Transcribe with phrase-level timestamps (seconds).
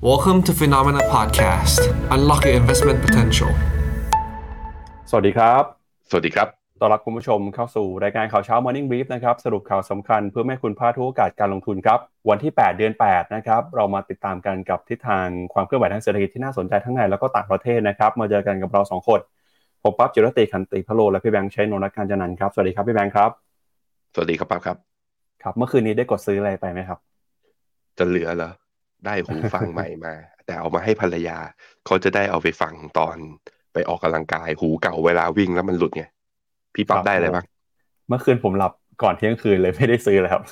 [0.00, 1.80] Welcome to Phenomena Podcast.
[2.14, 3.50] Unlock your investment potential.
[5.10, 5.62] สวัสดีครับ
[6.10, 6.48] สวัสดีครับ
[6.80, 11.98] ต้อนรับคุณผู้ชมเข้าสู่รายการข่าวเช้า Morning Brief นะครับ สรุปข่าวสำคัญเพื่อให้คุณพลาดทุกโอกาสการลงทุนครับ
[12.30, 19.20] วันที่ 8 เดือน 8 นะครับ เรามาติดตามกันกับทิศทางความเคลื่อนไหวทางเศรษฐกิจที่น่าสนใจทั้งในแล้วก็ต่างประเทศนะครับ มาเจอกันกับเราสองคน
[19.82, 23.30] ผมปั๊บจิรติขันติพะโลและพี่แบงค์ใช้นนท์การจันนันท์ครับ สวัสดีครับพี่แบงค์ครับ
[24.14, 24.76] สวัสดีครับปั๊บครับ
[25.42, 26.98] ครับ เมื่อคืนนี้ได้กดซื้ออะไรไปไหมครับ
[27.98, 28.50] จะเหลือเหรอ
[29.06, 30.14] ได้หูฟังใหม่มา
[30.46, 31.38] แต่เอามาให้ภรรยา
[31.86, 33.16] เขาจะได้เอาไปฟังตอน
[33.72, 36.04] ไปออกกำลังกายหูเก่าเวลาวิ่งแล้วมันหลุดไง
[36.74, 37.44] พี่ปั๊บได้อะไรบ้าง
[38.08, 40.42] เมื่อคืนผมหลับก่อนเที่ยงคืนเลยไม่ได้ซื้อเลยครับ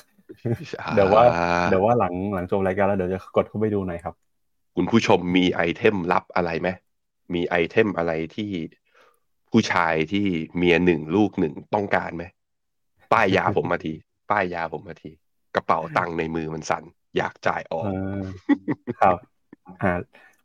[0.95, 1.23] เดี๋ยวว่า
[1.69, 4.13] เดี๋ยวว่าหลังหลังจบรายการแล้วเดี๋ยวจะกดเข้าไปดูหน่อยครับ
[4.75, 6.69] คุณผู้ชมมีไอเทมลับอะไรไหม
[7.33, 8.49] มีไอเทมอะไรที่
[9.51, 10.25] ผู้ชายที่
[10.57, 12.23] เมียหนึ่งลูกหนึ่งต้องการไหม
[13.13, 13.93] ป้ายยาผมมาที
[14.31, 15.11] ป้ายยาผมมาที
[15.55, 16.83] กระเป๋าตังค์ในมือมันสั่น
[17.17, 17.83] อยากจ่ายออก
[19.01, 19.15] ครับ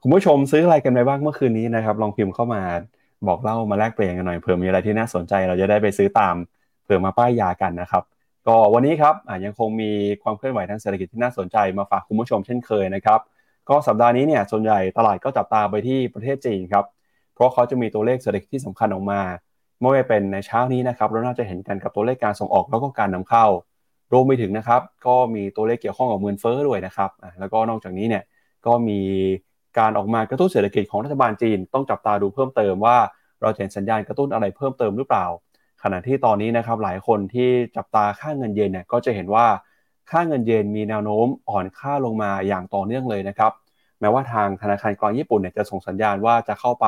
[0.03, 2.63] คุณผู้ชมซื้ออะไรกันไปบ้างเมื่อคืนนี้นะครับ ลองพิมพ์เข้ามา
[3.29, 6.35] บอกเล่ามาแลกเปลี่ยนกันหน่อยเผื่อมีอะไรที่น่าสนใจ เราจะได้ไปซื้อตาม
[6.83, 8.03] เผื่อมาป้ายยากันนะครับ
[8.47, 9.15] ก็วันนี้ครับ
[9.45, 9.91] ยังคงมี
[10.23, 13.21] ความเคลื่อนไหวทางเศรษฐกิจที่น่าสนใจมาฝากคุณผู้ชมเช่นเคยนะครับ
[13.69, 16.85] ก็สัปดาห์นี้เนี่ยส่วนใหญ่ตลาดก็จับตาไปที่ประเทศจีนครับ
[17.35, 19.21] เพราะเขาจะมีตัวเลขเศรษฐกิจที่สำคัญออกมา
[19.81, 23.47] ไม่ว่าเป็นในเช้านี้นะครับเราน่าจะเห็นกันกับตัวเลขการส่งออกแล้วก็การนำเข้า
[24.13, 27.11] รวมไปถึงนะครับก็มีตัวเลขเกี่ยวข้องกับเงินเฟ้อด้วยนะครับ
[27.41, 28.23] แล้วก็นอกจากนี้เนี่ย
[28.67, 29.01] ก็มี
[29.79, 32.97] การออกมากระตุ้นเศรษฐกิจของรัฐบาลจีน ต้องจับตาดูเพิ่มเติมว่า
[33.41, 35.27] เราเห็นสัญญาณกระตุ้นอะไรเพิ่มเติมหรือเปล่า
[35.83, 39.47] ขณะที่ตอนนี้นะครับหลายคนที่จับตาค่าเงินเยนเนี่ยก็จะเห็นว่า
[40.11, 43.53] ค่าเงินเยนมีแนวโน้มอ่อนค่าลงมาอย่างต่อเนื่องเลยนะครับ
[44.01, 46.87] แม้ว่าทางธนาคารกลางญี่ปุ่นเนี่ยจะส่งสัญญาณว่าจะเข้าไป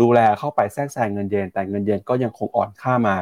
[0.00, 3.16] ดูแลเข้าไปแทรกแซงเงินเยนแต่เงินเยนก็ยังคงอ่อนค่ามา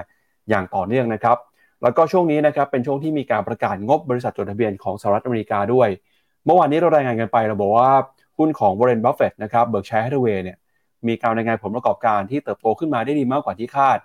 [0.49, 1.37] อย่างต่อเนื่องนะครับ
[1.83, 5.89] แล้วก็ช่วงนี้นะครับเป็นช่วงที่มีการประกาศงบบริษัทจดทะเบียนของสหรัฐอเมริกาด้วย
[6.45, 7.91] เมื่อวานนี้เรารายงานกันไปเราบอกว่า
[8.39, 10.57] หุ้นของ Warren Buffett นะครับ Berkshire Hathaway เนี่ย
[11.09, 13.99] มีการรายงานผลประกอบการที่เติบโตขึ้นมาได้ดีมากกว่าที่คาด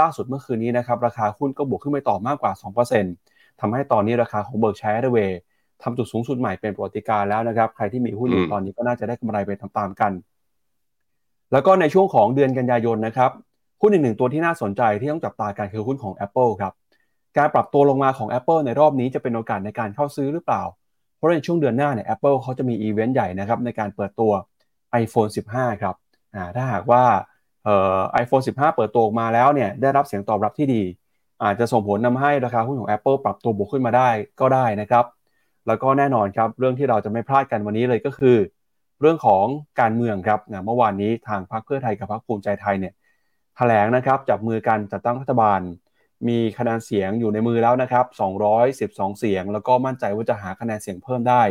[0.00, 2.52] ล่าสุดเมื่อคืนนี้นะครับราคาหุ้นก็บวกขึ้นไปต่อมากกว่า
[3.06, 5.38] 2%ทำให้ตอนนี้ราคาของ Berkshire Hathaway
[5.82, 10.12] ทำจุดสูงสุดใหม่เป็นประวัติการแล้วนะครับใครที่มีหุ้นอยู่อืมตอนนี้ก็น่าจะได้กำไรไปตามๆกัน
[11.52, 13.30] แล้วก็ในช่วงของเดือนกันยายนนะครับ
[13.80, 16.72] หุ้นอีกหนึ่งตัวที่น่าสนใจที่ต้องจับตากันคือหุ้นของ Apple ครับ
[17.38, 20.62] การปรับตัวลงมาของ Apple ในรอบนี้จะเป็นโอกาสในการเข้าซื้อหรือเปล่า
[21.16, 24.32] เพราะในช่วงเดือนหน้าเนี่ย Apple เขาจะมีอีเวนต์ใหญ่นะครับในการเปิดตัว
[25.02, 25.94] iPhone 15 ครับ
[26.56, 27.04] ถ้าหากว่า
[27.64, 30.82] เอ่อ iPhone 15เปิดตัวออกมาแล้วเนี่ยได้รับเสียงตอบรับที่ดี
[31.42, 34.08] อาจจะส่งผลนำให้ราคาหุ้นของ Apple ปรับตัวบวกขึ้นมาได้
[34.40, 35.04] ก็ได้นะครับ
[35.66, 38.36] แล้วก็แน่นอนครับเรื่องที่เราจะไม่พลาดกันวันนี้เลยก็คือ
[39.00, 39.44] เรื่องของ
[39.80, 42.92] การเมืองครับเมื่อวานนี้ทางพรรคเพื่อไทยกับพรรคภูมิใจไทยเนี่ย
[43.56, 45.60] แถลงนะครับจับมือกันจัดตั้งรัฐบาล
[46.28, 48.04] มีคะแนนเสียงอยู่ในมือแล้วนะครับ
[48.60, 51.42] 212 เสียง แล้วก็มั่นใจว่าจะหาคะแนนเสียงเพิ่มได้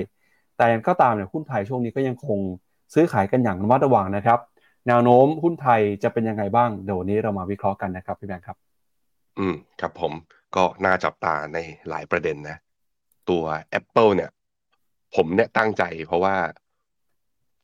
[0.57, 2.39] แต่ยังก็ตามเนี่ยหุ้นไทยช่วงนี้ก็ยังคง
[2.93, 4.39] ซื้อขายกันอย่างระมัดระวังนะครับ
[4.87, 8.57] แนวโน้มหุ้นไทยจะเป็นยังไงบ้าง เดี๋ยววันนี้เรามาวิเคราะห์กันนะครับพี่แบงค์ครับ
[9.39, 10.13] อืม ครับผม
[10.55, 11.57] ก็น่าจับตาใน
[11.89, 12.57] หลายประเด็นนะ
[13.29, 13.43] ตัว
[13.79, 14.29] Apple เนี่ย
[15.15, 16.35] ผมเนี่ยตั้งใจเพราะว่า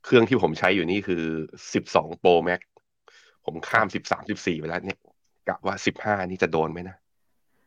[0.04, 1.24] เครื่องที่ผมใช้อยู่นี่คือ
[1.74, 2.62] 12 Pro Max
[3.46, 5.00] ผมข้าม 13 14 ไปแล้วเนี่ย
[5.48, 6.98] กะว่า15นี่จะโดนไหมนะ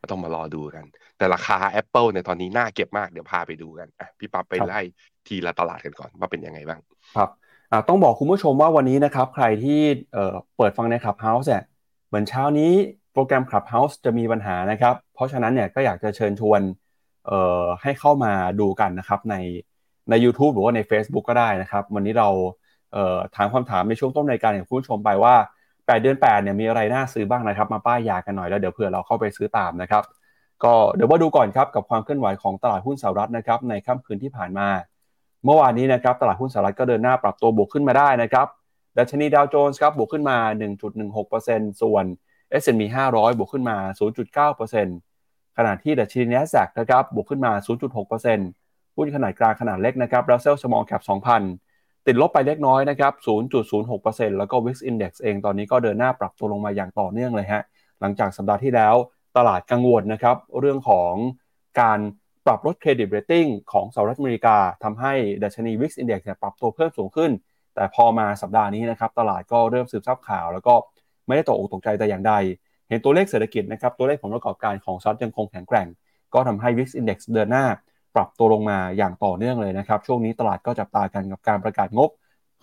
[0.01, 0.85] ก็ต้องมารอดูกัน
[1.17, 4.81] แต่ราคา Apple เนี่ยตอนนี้น่าเก็บมากเดี๋ยวพาไปดูกันอะพี่ปั๊บไปครับไล่
[5.27, 6.79] ทีละตลาดกันก่อนว่าเป็นยังไงบ้าง
[7.17, 7.29] ครับ
[7.71, 9.79] อ่าต้องบอกคุณผู้ชมว่าวันนี้นะครับ ใครที่
[10.13, 11.63] เอ่อเปิดฟังใน Clubhouse เนี่ย
[12.07, 12.71] เหมือนเช้านี้
[13.13, 16.61] โปรแกรม Clubhouse จะมีปัญหานะครับ เพราะฉะนั้นเนี่ยก็อยากจะเชิญชวน
[17.27, 19.35] เอ่อให้เข้ามาดูกันนะครับใน
[20.09, 22.29] ใน YouTube หรือว่าใน Facebook ก็ได้นะครับ วันนี้เรา
[22.93, 25.35] เอ่อถามคำถามในช่วงต้นรายการอย่างคุณผู้ชมไปว่า
[25.87, 30.03] 8 เดือน8เนี่ยมีอะไรน่าซื้อบ้างนะครับมาป้ายยากันหน่อยแล้วเดี๋ยวเผื่อเราเข้าไปซื้อตามนะครับ
[30.63, 34.67] ก็เดี๋ยวมาดูก่อนครับกับความเคลื่อนไหวของตลาดหุ้นสหรัฐนะครับในค่ำคืนที่ผ่านมา
[35.45, 38.47] เมื่อวานนี้นะครับตลาดหุ้นสหรัฐก็เดินหน้าปรับตัวบวกขึ้นมาได้นะครับ
[38.97, 40.37] ดัชนีดาวโจนส์ครับบวกขึ้นมา
[41.09, 42.05] 1.16%ส่วน
[42.61, 42.81] S&P
[43.11, 43.77] 500 บวกขึ้นมา
[44.47, 47.51] 0.9%ขณะที่ดัชนี NASDAQ นะครับบวกขึ้นมา
[48.25, 51.66] 0.6%หุ้นขนาดกลางขนาดเล็กนะครับ Russell Small Cap 2,000
[52.07, 53.13] ติดลบไปเล็กน้อยนะครับ
[53.75, 57.63] 0.06%แล้วก็ Wix Index เองตอนนี้ก็เดินหน้าปรับตัวลงมาอย่างต่อเนื่องเลยฮะ
[58.01, 58.95] หลังจากสัปดาห์ที่แล้ว
[59.37, 61.13] ตลาดกังวลนะครับ เรื่องของ
[61.81, 61.99] การ
[62.45, 67.31] ปรับลดเครดิตเรตติ้งของสหรัฐอเมริกาทำให้ดัชนี Wix Index เนี่ยปรับตัวเพิ่มสูงขึ้น
[67.75, 70.73] แต่พอมาสัปดาห์นี้นะครับ ตลาดก็เริ่มสืบทราบข่าว แล้วก็
[71.27, 72.33] ไม่ได้ตกอกตกใจแต่อย่างใด
[72.89, 75.87] เห็นตัวเลขเศรษฐกิจนะครับ ตัวเลขผลประกอบการของสหรัฐยังคงแข็งแกร่ง
[76.33, 77.65] ก็ทำให้ Wix Index เดินหน้า
[78.17, 82.09] ปรับตัวลงมาอย่างต่อเนื่องเลยนะครับ ช่วงนี้ตลาดก็จับตากันกับการประกาศงบ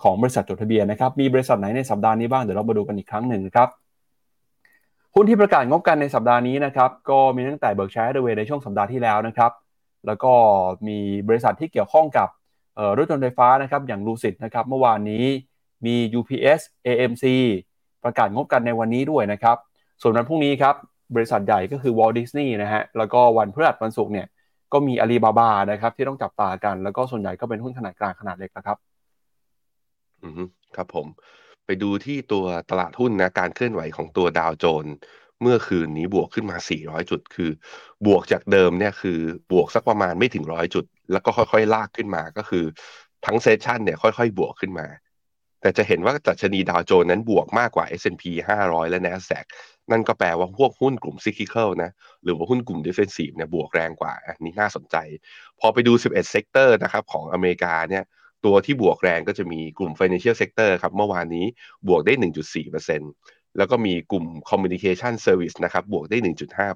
[0.03, 3.69] ของบริษัทจดทะเบียนนะครับ มีบริษัทไหนในสัปดาห์นี้บ้าง เดี๋ยวเรามาดูกันอีกครั้งหนึ่งนะครับ
[5.15, 9.53] หุ้นที่ประกาศงบกันในสัปดาห์นี้นะครับ ก็มีตั้งแต่ Berkshire Hathaway ในช่วงสัปดาห์ที่แล้วนะครับ
[10.07, 10.33] แล้วก็
[10.89, 10.99] มี
[11.29, 12.29] บริษัทที่เกี่ยวข้องกับ
[12.97, 15.25] รถยนต์ไฟฟ้านะครับ อย่าง Lucid นะครับ เมื่อวานนี้
[15.87, 17.25] มี UPS AMC
[18.05, 19.57] ประกาศงบกันในวันนี้ด้วยนะครับ
[20.03, 20.75] ส่วนวันพรุ่งนี้ครับ
[21.15, 24.27] บริษัทใหญ่ก็คือ Walt Disney นะฮะ แล้วก็วันพฤหัสวันศุกร์เนี่ย
[24.75, 28.77] ก็มีอาลีบาบานะครับ ที่ต้องจับตากัน แล้วก็ส่วนใหญ่ก็เป็นหุ้นขนาดกลางขนาดเล็กนะครับ
[30.23, 30.33] อืม
[30.77, 31.07] ครับผม
[31.67, 34.95] ไปดูที่ตัวตลาดหุ้นนะการเคลื่อนไหวของตัวดาวโจนส์
[35.43, 37.51] เมื่อคืนนี้บวกขึ้นมา 400 จุด คือ
[38.07, 39.19] บวกจากเดิมเนี่ยคือ
[39.53, 42.65] บวกสักประมาณไม่ถึงร้อยจุด แล้วก็ค่อยๆ ลากขึ้นมาก็คือ
[43.27, 44.87] ทั้งเซสชันเนี่ยค่อยๆ บวกขึ้นมา
[45.61, 49.47] แต่จะเห็นว่าดัชนีดาวโจนส์นั้นบวกมากกว่า S&P 500 และ NASDAQ
[49.91, 51.91] นั่นก็แปลว่าพวกหุ้นกลุ่ม cyclical นะ
[52.25, 54.97] หรือว่าหุ้นกลุ่ม defensive เนี่ยบวกแรงกว่าอันนี้น่าสนใจ
[55.61, 58.05] พอไปดู 11 sector นะครับของอเมริกาเนี่ย
[58.45, 61.47] ตัวที่บวกแรงก็จะมีกลุ่ม financial sector ครับเมื่อวานนี้
[61.89, 62.13] บวกได้
[62.85, 66.19] 1.4%แล้วก็มีกลุ่ม communication service นะครับบวกได้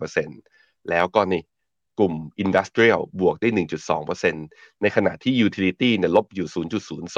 [0.00, 1.43] 1.5%แล้วก็นี่
[1.99, 2.14] กลุ่ม
[2.44, 3.49] industrial บวกได้
[4.14, 6.49] 1.2%ในขณะที่ utility เนี่ยลบอยู่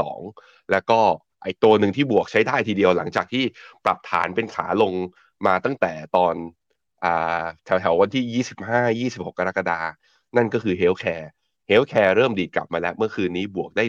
[0.01, 1.01] 0.02 แล้วก็
[1.43, 3.45] ไอตัวหนึ่งที่บวกใช้ได้ทีเดียวหลังจากที่
[3.85, 4.95] ปรับฐานเป็นขาลง
[5.47, 6.35] มาตั้งแต่ตอน
[7.05, 8.25] อ่าแถวๆวันที่
[8.69, 9.81] 25 26 กรกฎา
[10.37, 13.85] นั่นก็คือ healthcare healthcare เริ่มดีดกลับมาแล้ว เมื่อคืนนี้บวกได้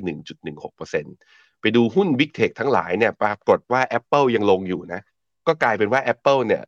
[0.60, 5.02] 1.16%ไปดูหุ้น Big Tech ทั้งหลายเนี่ยปรากฏว่า Apple ยังลงอยู่นะ
[5.48, 6.64] ก็กลายเป็นว่า Apple เนี่ย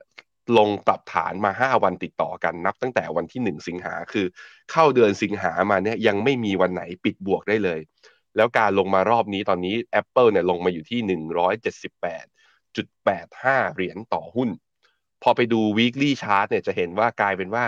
[0.57, 4.25] ลงปรับฐานมา 5 วันติดต่อกันนับตั้งแต่วันที่ 1 สิงหาคือ
[4.71, 7.79] เข้าเดือนสิงหามาเนี่ยยังไม่มีวันไหนปิดบวกได้เลย
[8.35, 11.17] แล้วการลงมารอบนี้ตอนนี้ Apple เนี่ยลงมาอยู่ที่ 178.85
[13.73, 14.49] เหรียญต่อหุ้น
[15.23, 17.65] พอไปดู weekly chart เนี่ยจะเห็นว่ากลายเป็นว่า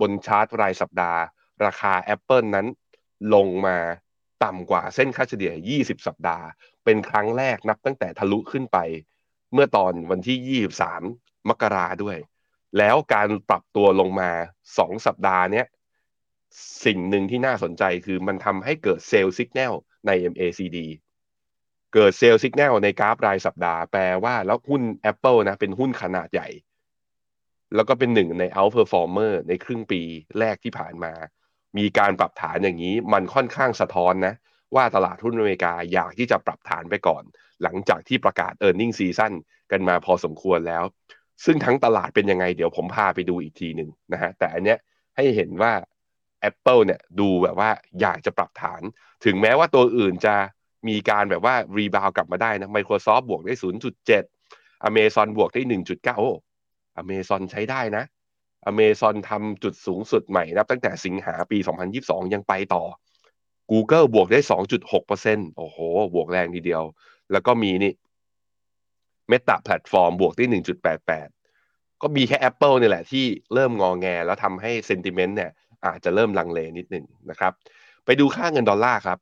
[0.00, 1.20] บนชาร์ตรายสัปดาห์
[1.64, 2.66] ราคา Apple นั้น
[3.34, 3.78] ลงมา
[4.44, 6.46] ต่ำกว่าเส้นค่าเฉลี่ย 20 สัปดาห์
[6.84, 8.78] เป็นครั้งแรกนับตั้งแต่ทะลุขึ้นไป
[9.52, 10.62] เมื่อตอนวันที่
[11.02, 12.18] 23 มกราด้วย
[12.78, 14.30] แล้วการปรับตัวลงมา
[14.68, 15.66] 2 สัปดาห์เนี้ย
[16.84, 19.74] สิ่งหนึ่งที่น่าสนใจคือมันทำให้เกิดเซลล์สัญญาณ
[20.06, 20.78] ใน MACD
[21.94, 26.48] เกิดเซลล์สัญญาณในกราฟรายสัปดาห์แปลว่าแล้วหุ้น Apple นะเป็นหุ้นขนาดใหญ่
[27.74, 30.02] แล้วก็เป็นหนึ่งใน outperformer ในครึ่งปี
[30.38, 31.12] แรกที่ผ่านมา
[31.78, 34.34] มีการปรับฐานอย่างนี้ มันค่อนข้างสะท้อนนะ
[34.74, 37.22] ว่าตลาดหุ้นอเมริกาอยากที่จะปรับฐานไปก่อน
[37.62, 39.32] หลังจากที่ประกาศ e a r n i n g ็ season
[39.70, 40.84] กันมาพอสมควรแล้ว
[41.44, 44.78] ซึ่งทั้งตลาดเป็นยังไง เดี๋ยวผมพาไปดูอีกทีหนึ่งนะฮะแต่อันเนี้ย
[45.16, 45.72] ให้เห็นว่า
[46.50, 47.70] Apple เนี่ยดูแบบว่า
[48.00, 48.82] อยากจะปรับฐาน
[49.24, 50.34] ถึงแม้ว่าตัวอื่นจะ
[50.88, 53.54] มีการแบบว่ารีบาวกลับมาได้นะ Microsoft บวกได้
[54.20, 58.04] 0.7 Amazon บวกได้ 1.9โอเมซอนใช้ได้นะ
[58.66, 61.58] อเมซอนทำจุดสูงสุดใหม่นับตั้งแต่สิงหาปี
[61.96, 62.84] 2022 ยังไปต่อ
[63.70, 64.40] Google บวกได้
[64.98, 65.78] 2.6%โอ้โห
[66.14, 66.82] บวกแรงทีเดียว
[67.32, 67.92] แล้วก็มีนี่
[69.30, 70.44] Meta Platform บวกได้
[71.22, 73.24] 1.88 ก็มีแค่ Apple นี่แหละที่
[73.54, 75.50] เริ่มงอแง แล้วทำให้ sentiment เนี่ย
[75.86, 77.52] อาจจะเริ่มลังเลนิดหนึ่งนะครับ
[78.04, 79.18] ไปดูค่าเงินดอลลาร์ครับ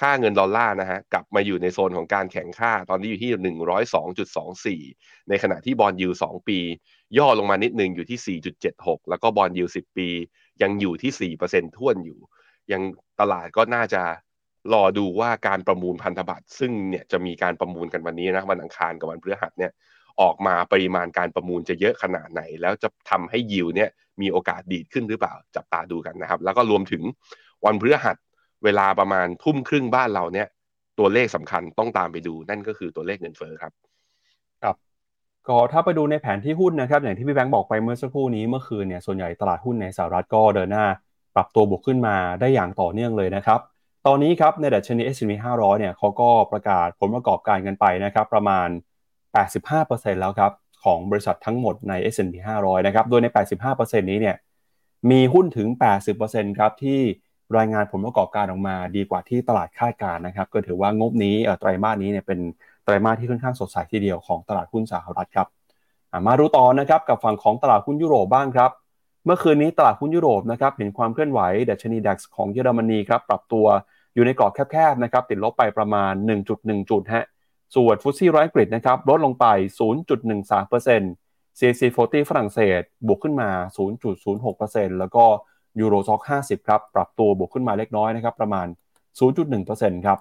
[0.00, 3.30] ค่าเงินดอลลาร์นะฮะกลับมาอยู่ในโซนของการแข็งค่าตอนนี้อยู่ที่
[4.80, 6.58] 102.24 ในขณะที่ bond yield 2ปี
[7.18, 8.38] ย่อลงมานิดนึงอยู่ที่
[8.74, 10.08] 4.76 แล้วก็ bond yield 10ปี
[10.62, 12.18] ยังอยู่ที่ 4%ถ้วนอยู่
[12.72, 12.82] ยัง
[13.20, 14.02] ตลาดก็น่าจะ
[14.72, 19.72] รอดูว่าการประมูลพันธบัตรซึ่งเนี่ยจะมีการประมูลกันวันนี้นะวันอังคารกับวันพฤหัสเนี่ย
[20.20, 23.90] ออกมาปริมาณการประมูลจะเยอะขนาดไหน แล้วจะทำให้ยิวเนี่ย
[24.20, 27.02] มีโอกาสดีดขึ้นหรือเปล่าจับตาดูกันนะครับ แล้วก็รวมถึง
[27.66, 28.16] วันพฤหัส
[28.64, 30.48] เวลาประมาณทุ่มครึ่งบ้านเราเนี่ย
[30.98, 33.72] ตัวเลขสำคัญต้องตามไปดูนั่นก็คือตัวเลขเงินเฟ้อครับ
[34.62, 34.76] ครับ
[35.48, 40.86] ก็ถ้าไปดูในแผนที่หุ้นนะครับ อย่างที่พี่แบงค์บอกไปเมื่อสักครู่นี้เมื่อคืนเนี่ยส่วนใหญ่ตลาดหุ้นในสหรัฐก็เดินหน้า
[41.34, 43.60] ปรับตัวบวกขึ้นมาได้อย่างต่อเนื่องเลยนะครับ
[44.06, 48.68] ตอนนี้ครับในดัชนี S&P 500 เนี่ยเขาก็ประกาศผลประกอบการกันไปนะครับ ประมาณ
[49.44, 50.52] 85%แล้วครับ
[50.84, 53.26] ของบริษัททั้งหมดใน S&P 500 นะครับ โดยใน
[53.68, 54.36] 85%นี้เนี่ย
[55.10, 55.68] มีหุ้นถึง
[56.14, 57.00] 80%ครับที่
[57.56, 62.38] รายงานผลประกอบการออกมาดีกว่าที่ตลาดคาดการนะครับ ก็ถือว่างบนี้ไตรมาสนี้เนี่ยเป็น
[62.84, 65.46] ไตรมาสที่ค่อนข้างสดใสทีเดียวของตลาดหุ้นสหรัฐครับ
[66.26, 68.70] มาดูต่อนะครับกับฝั่งของตลาดหุ้นยุโรปบ้างครับ
[69.24, 71.40] เมื่อคืนนี้ตลาดหุ้นยุโรปนะครับเห็นความเคลื่อนไหว
[71.70, 73.66] ดัชนีดัคของเยอรมนีครับปรับตัว
[74.14, 76.12] อยู่ในกรอบแคบๆนะครับติดลบไปประมาณ
[76.50, 77.24] 1.1 จุดฮะ
[77.74, 79.46] ส่วนฟุตซี่ร้อยกริดนะครับลดลงไป
[79.78, 83.50] 0.13% CAC 40 ฝรั่งเศส บวกขึ้นมา
[84.20, 85.24] 0.06%แล้วก็
[85.80, 88.66] ยูโรซ็อก50 ครับ ปรับตัวบวกขึ้นมาเล็กน้อยนะครับ ประมาณ
[89.36, 90.18] 0.1%ครับ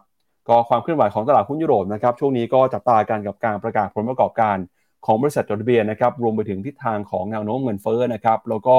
[0.50, 4.58] ก็ความเคลื่อนไหวของตลาดหุ้นยุโรปนะครับ ช่วงนี้ก็จับตากันกับการประกาศผลประกอบการ
[5.06, 8.77] ของบริษัทจดทะเบียนนะครับ รวมไปถึงทิศทางของแนวโน้มเงินเฟ้อนะครับ แล้วก็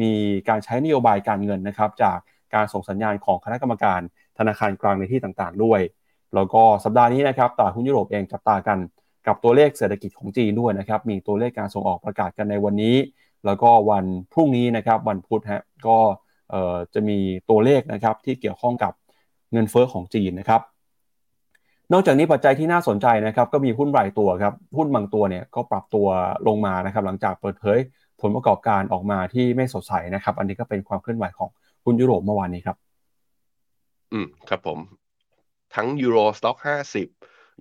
[0.00, 0.12] มี
[0.48, 2.18] การใช้นโยบายการเงินนะครับ จาก
[2.54, 4.00] การส่งสัญญาณของคณะกรรมการ
[4.38, 5.80] ธนาคารกลางในที่ต่างๆ ด้วย
[6.34, 8.78] แล้วก็สัปดาห์นี้นะครับ ตลาดหุ้นยุโรปเองจับตากัน
[9.26, 12.96] กับตัวเลขเศรษฐกิจของจีนด้วยนะครับ มีตัวเลขการส่งออกประกาศกันในวันนี้
[13.46, 15.98] แล้วก็วันพรุ่งนี้นะครับวันพุธฮะก็
[16.94, 17.18] จะมี
[17.50, 18.92] ตัวเลขนะครับที่เกี่ยวข้องกับ
[19.52, 20.60] เงินเฟอ้อของจีนนะครับ
[21.92, 26.06] นอกจากนี้ปัจจัยที่น่าสนใจนะครับก็มีหุ้นรายตัวครับหุ้นบางตัวเนี่ยก็ปรับตัว
[26.48, 27.78] ลงมานะครับหลังจากเปิดเผย
[28.20, 31.48] ผลประกอบการออกมาที่ไม่สดใสนะครับ อันนี้ก็เป็นความเคลื่อนไหวของ
[31.84, 32.76] หุ้นยุโรปเมื่อวานนี้ครับ
[34.12, 34.78] อืมครับผม
[35.74, 37.06] ทั้ง Euro Stoxx ห้าสิบ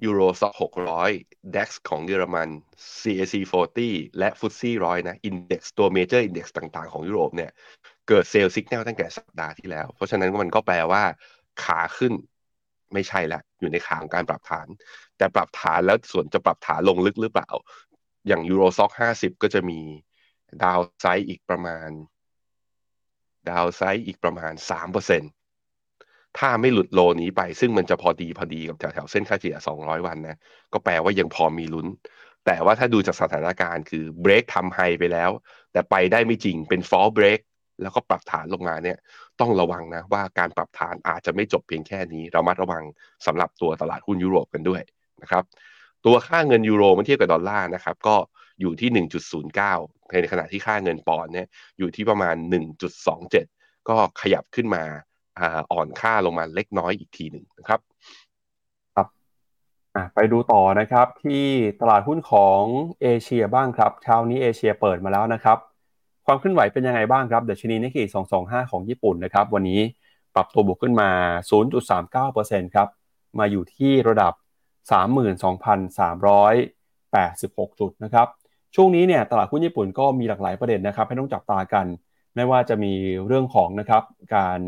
[0.06, 1.12] Euro Stoxx หกร้อย
[1.56, 2.50] DAX ของเยอรมัน
[3.02, 3.34] CAC
[3.80, 7.52] 40 และ FTSE ร้อยนะ index ตัว major index ต่างๆ ของยุโรปเนี่ย
[8.08, 11.04] เกิด sell สัญญาณตั้งแต่สัปดาห์ที่แล้ว เพราะฉะนั้นมันก็แปลว่า
[11.64, 12.14] ขาขึ้น
[12.94, 14.68] ไม่ใช่ละ อยู่ในขาของการปรับฐาน
[15.18, 17.50] แต่ปรับฐานแล้วส่วนจะปรับฐานลงลึกหรือเปล่า
[18.28, 19.80] อย่าง Euro Stoxx ห้าสิบก็จะมี
[20.64, 21.90] downside อีกประมาณ
[23.50, 25.32] downside อีกประมาณสามเปอร์เซ็นต์
[26.38, 30.38] ถ้าไม่หลุด low นี้ไป ซึ่งมันจะพอดีพอดีกับแถวแถวเส้นค่าเฉลี่ย 200 วันนะ
[30.74, 31.88] ก็แปลว่ายังพอมีลุ้น
[32.46, 35.32] แต่ว่าถ้าดูจากสถานการณ์คือเบรกทำ high ไปแล้ว
[35.72, 37.40] แต่ไปได้ไม่จริงเป็น false break
[37.82, 38.98] แล้วก็ปรับฐานลงมาเนี่ย
[39.40, 42.84] ต้องระวังนะว่าการปรับฐานอาจจะไม่จบเพียงแค่นี้ เรามัดระวัง
[43.26, 44.82] สำหรับตัวตลาดหุ้นยุโรปกันด้วย
[45.22, 45.44] นะครับ
[46.06, 48.16] ตัวค่าเงินยูโรเมื่อเทียบกับดอลลาร์นะครับก็
[48.62, 49.06] อยู่ที่
[49.52, 51.48] 1.09 ในขณะที่ค่าเงินปอนด์เนี่ย
[51.78, 52.36] อยู่ที่ประมาณ
[53.12, 54.84] 1.27 ก็ขยับขึ้นมา
[55.72, 57.80] อ่อนค่าลงมาเล็กน้อยอีกทีหนึ่งนะครับ
[58.96, 59.08] ครับ
[60.16, 61.46] ไปดูต่อนะครับที่
[61.82, 62.62] ตลาดหุ้นของ
[63.02, 65.58] เอเชียบ้างครับเช้านี้เอเชียเปิดมาแล้วนะครับ
[66.26, 68.04] ความเคลื่อนไหวเป็นยังไงบ้างครับเดชนีนิกเกิ
[68.38, 69.80] 225 ของญี่ปุ่นนะครับ วันนี้
[70.36, 71.10] ปรับตัวบวกขึ้นมา
[71.92, 72.88] 0.39%ครับ
[73.40, 74.34] มาอยู่ที่ระดับ
[74.92, 78.28] 32,386 จุดนะครับ
[78.76, 81.86] ช่วงนี้เนี่ยตลาดหุ้นญี่ปุ่นก็มีหลากหลายประเด็นนะครับให้ต้องจับตากัน
[82.36, 82.94] ไม่ว่าจะมี
[83.28, 84.04] เรื่องของนะครับ
[84.36, 84.60] การ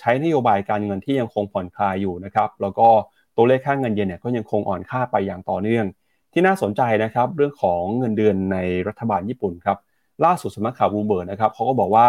[0.00, 2.88] ใช้นโยบายการเงินที่ยังคงผ่อนคลายอยู่นะครับ แล้วก็
[3.36, 5.86] ตัวเลขค่างเงินเยนเนี่ยก็ยังคงอ่อนค่าไปอย่างต่อเนื่อง
[6.32, 9.78] ที่น่าสนใจนะครับ เรื่องของเงินเดือนในรัฐบาลญี่ปุ่นครับ
[10.24, 12.08] ล่าสุดสำนักข่าวบูเบิร์นะครับเขาก็บอกว่า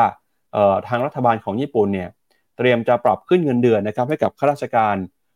[0.87, 2.09] ทางรัฐบาลของญี่ปุ่นเนี่ย
[2.57, 4.95] เตรียมจะปรับขึ้นเงินเดือนนะครับให้กับข้าราชการ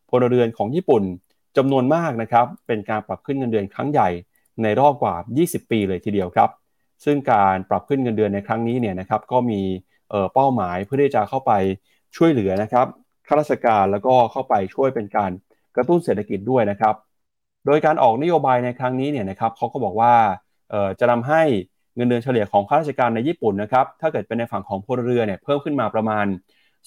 [0.09, 1.03] พลเรือนของญี่ปุ่น
[1.57, 4.09] จำนวนมากนะครับเป็นการปรับขึ้นเงินเดือนครั้งใหญ่
[4.63, 6.49] ในรอบกว่า 20 ปีเลยทีเดียวครับ
[7.05, 9.61] ซึ่งการปรับขึ้นเงินเดือนในครั้งนี้เนี่ยนะครับก็มี
[10.33, 11.51] เป้าหมายเพื่อที่จะเข้าไป
[12.15, 12.87] ช่วยเหลือนะครับ
[13.27, 15.31] ข้าราชการแล้วก็เข้าไปช่วยเป็นการ
[15.75, 16.95] กระตุ้นเศรษฐกิจด้วยนะครับ
[17.65, 20.13] โดยการออกนโยบายในครั้งนี้เนี่ยนะครับเขาก็บอกว่า
[20.99, 21.41] จะทำให้
[21.95, 26.25] เงินเดือนเฉลี่ยของข้าราชการในญี่ปุ่นนะครับถ้าเกิดเป็นในฝั่งของพลเรือนเนี่ยเพิ่มขึ้นมาประมาณ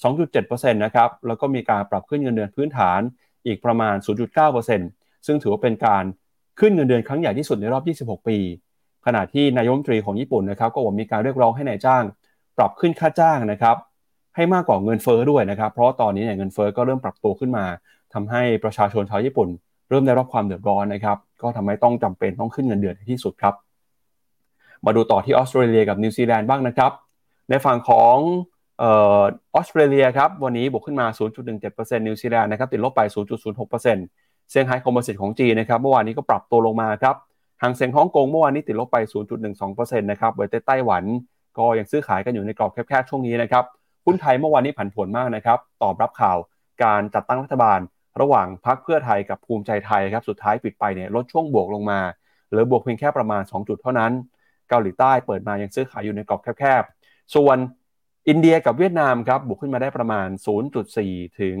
[0.03, 2.99] 2.7%นะครับแล้วก็มีการปรับขึ้นเงินเดือนพื้นฐาน
[3.45, 3.95] อีกประมาณ
[4.59, 6.03] 0.9%ซึ่งถือว่าเป็นการ
[6.59, 8.37] ขึ้นเงินเดือนครั้งใหญ่ที่สุดในรอบ 26 ปี
[9.05, 12.03] ขณะที่นายมนตรีของญี่ปุ่นนะครับก็บอกมีการเรียกร้องให้นายจ้าง
[12.57, 13.75] ปรับขึ้นค่าจ้างนะครับ
[14.39, 17.65] ให้มากกว่าเงินเฟอ้อด้วยนะครับ เพราะตอนนี้เนี่ยเงินเฟอ้อก็เริ่มปรับตัวขึ้นมา
[18.13, 19.49] ทำให้ประชาชนชาวญี่ปุ่น
[19.89, 23.53] เริ่มได้รับความเดือดร้อนนะครับ ก็ทำให้ต้องจำเป็นต้องขึ้นเงินเดือนที่สุดครับ
[24.85, 26.91] มาดูต่อที่ออสเตรเลียกับนิวซีแลนด์บ้างนะครับ
[27.49, 28.15] ในฝั่งของ
[28.81, 28.85] อ
[29.55, 31.07] อสเตรเลียครับวันนี้บวกขึ้นมา
[31.57, 33.01] 0.17%นิวซีแลนด์นะครับติดลบไป
[33.55, 37.15] 0.06%เซี่ยงไฮ้ Composite ของจีนนะครับเมื่อวานนี้ก็ปรับตัวลงมาครับ
[37.61, 38.97] หางเซ็งฮ่องกงเมื่อวานนี้ติดลบไป
[39.49, 41.03] 0.12%นะครับเบอร์เต้ไต้หวัน
[41.57, 43.63] ก็ยังซื้อขายกันอยู่ในกรอบแคบๆช่วงนี้นะครับ
[44.09, 46.37] หุ้นไทยเมื่อวานนี้ผันผวนมากนะครับตอบรับข่าว
[46.83, 47.79] การจัดตั้งรัฐบาล
[48.21, 51.99] ระหว่างพรรคเพื่อไทยกับภูมิใจไทยครับสุดท้ายปิดไปเนี่ยลดช่วงบวกลงมา
[52.49, 54.11] หลือบวกเพียงแค่ประมาณ 2 จุดเท่านั้น
[54.69, 57.57] เกาหลีใต้เปิดมายังซื้อขายอยู่ในกรอบแคบๆ ส่วน
[58.29, 60.27] อินเดียกับเวียดนามครับบวกขึ้นมาได้ประมาณ
[60.83, 61.57] 0.4 ถึง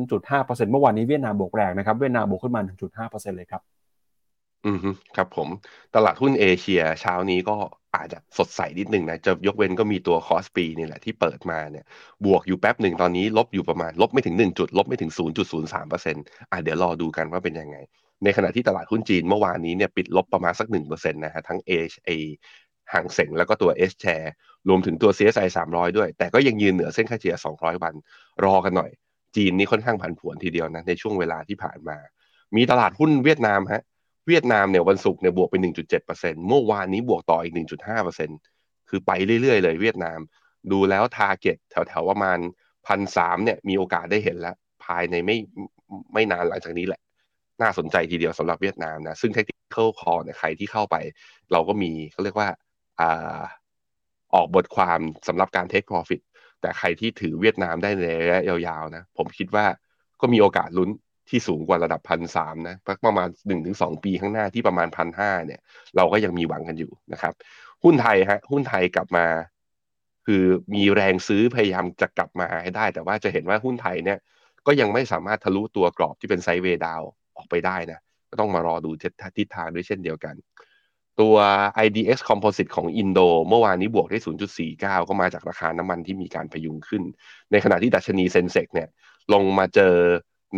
[0.00, 2.60] 0.5%เมื่อวานนี้เวียดนามบวกแรงนะครับ เวียดนามบวกขึ้นมา
[3.08, 3.62] 1.5%เลยครับ
[4.64, 4.78] อืม
[5.16, 5.48] ครับผม
[5.94, 7.56] ตลาดหุ้นเอเชียเช้านี้ก็
[7.94, 11.84] อาจจะสดใสนิดหนึ่งนะ จะยกเว้นก็มีตัวคอสปีนี่แหละที่เปิดมาเนี่ย
[12.24, 17.76] บวกอยู่แป๊บหนึ่งตอนนี้ลบอยู่ประมาณ ลบไม่ถึง 1 จุด ลบไม่ถึง 0.03%อะเดี๋ยวรอดูกันว่าเป็นยังไง
[18.24, 21.70] ในขณะที่ตลาดหุ้นจีนเมื่อวานนี้เนี่ยปิดลบประมาณสักหนึ่งเปอร์เซ็นต์นะฮะทั้ง A
[22.06, 22.10] เอ
[22.92, 24.28] ห่างเสงแล้วก็ตัว S share
[24.68, 27.94] รวมถึงตัว CSI 300 ด้วย แต่ก็ยังยืนเหนือเส้นค่าเฉลี่ย 200 วัน
[28.44, 28.90] รอกันหน่อย
[29.36, 31.98] จีนนี่ค่อนข้างผันผวนทีเดียวนะในช่วงเวลาที่ผ่านมา
[32.56, 33.82] มีตลาดหุ้นเวียดนามฮะ
[34.26, 35.54] เวียดนามเนี่ยวันศุกร์เนี่ยบวกไป
[36.00, 37.54] 1.7%เมื่อวานนี้บวกต่ออีก
[38.20, 39.10] 1.5%คือไป
[39.42, 40.18] เรื่อยๆ เลยเวียดนาม
[40.72, 42.38] ดูแล้วทาร์เก็ตแถวๆประมาณ
[42.86, 45.36] พันสามเนี่ยมีโอกาสได้เห็นแล้ว ภายในไม่
[46.14, 47.00] ไม่นานหลังจากนี้แหละ
[47.62, 50.96] น่าสนใจทีเดียวสำหรับเวียดนามนะ ซึ่ง technical call เนี่ยใครที่เข้าไป
[51.52, 52.48] เราก็มีเขาเรียกว่า
[53.00, 53.40] อ่า
[54.34, 56.20] ออกบทความสำหรับการ take profit
[56.60, 59.64] แต่ใครที่ถือเวียดนามได้ในระยะยาวๆนะ ผมคิดว่า
[60.20, 60.90] ก็มีโอกาสลุ้น
[61.30, 65.60] ที่สูงกว่าระดับพันสามนะประมาณหนึ่งถึงสองปีข้างหน้าที่ประมาณพันห้าเนี่ย
[65.96, 67.34] เราก็ยังมีหวังกันอยู่นะครับ
[67.84, 69.26] หุ้นไทยฮะหุ้นไทยกลับมา
[70.26, 70.44] คือ
[70.74, 74.18] มีแรงซื้อพยายามจะกลับมาให้ได้ แต่ว่าจะเห็นว่าหุ้นไทยเนี่ย
[74.66, 77.02] ก็ยังไม่สามารถทะลุตัวกรอบที่เป็นไซด์เวดาว
[77.36, 78.90] ออกไปได้นะก็ต้องมารอดู
[79.36, 80.34] ทิศทางด้วยเช่นเดียวกัน
[81.20, 81.36] ตัว
[81.86, 84.18] IDX Composite ของอินโดเมื่อวานนี้บวกได้
[84.62, 87.02] 0.49 ก็มาจากราคาน้ำมันที่มีการพยุงขึ้น
[87.52, 88.88] ในขณะที่ดัชนี Sensex เนี่ย
[89.32, 89.94] ลงมาเจอ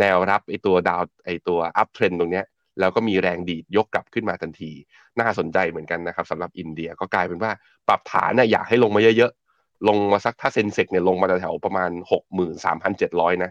[0.00, 2.46] แนวรับไอตัว down ไอตัว uptrend ตรงเนี้ย
[2.80, 4.72] แล้วก็มีแรงดีดยกกลับขึ้นมาทันที
[5.20, 7.52] น่าสนใจเหมือนกันนะครับสำหรับอินเดียก็กลายเป็นว่า
[7.88, 13.50] ปรับฐานเนี่ยอยากให้ลงมาเยอะๆ ลงมาสักถ้า Sensex เนี่ยลงมาแถวประมาณหกหมื่นสามพันเจ็ดร้อยนะ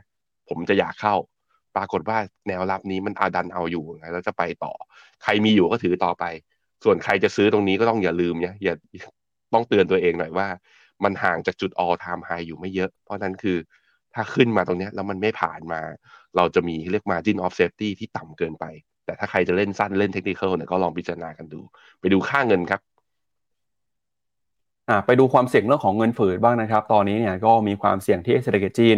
[0.49, 1.15] ผมจะอยากเข้า
[1.75, 2.17] ปรากฏว่า
[2.47, 4.73] แนวรับนี้มันอาดันเอาอยู่แล้วจะไปต่อ
[5.23, 6.25] ใครมีอยู่ก็ถือต่อไป
[6.83, 8.75] ส่วนใครจะซื้อตรงนี้ก็ต้องอย่าลืมเนี่ยอย่า
[9.53, 10.47] ต้องเตือนตัวเองหน่อยว่า
[11.03, 13.57] มันห่างจากจุด all time high อยู่ไม่เยอะ เพราะนั้นคือ
[14.13, 15.81] ถ้าขึ้นมาตรงนี้แล้วมันไม่ผ่านมา
[16.37, 18.65] เราจะมีเรียก margin of safety ที่ต่ำเกินไป
[19.05, 21.59] แต่ถ้าใครจะเล่นสั้นเล่นเทคนิคเนี่ยก็ลองพิจารณากันดู
[21.99, 22.81] ไปดูค่าเงินครับ
[24.89, 28.97] อ่าไปดูความเสี่ยงเรื่องของเงินฝืดบ้างนะครับ ตอนนี้เนี่ยก็มีความเสี่ยงที่เศรษฐกิจจีน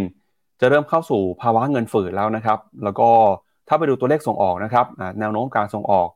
[0.59, 3.09] จะเริ่มเข้าสู่ภาวะเงินฝืดแล้วนะครับ แล้วก็
[3.67, 4.85] ถ้าไปดูตัวเลขส่งออกนะครับ
[5.19, 6.07] แนวโน้มการส่งออก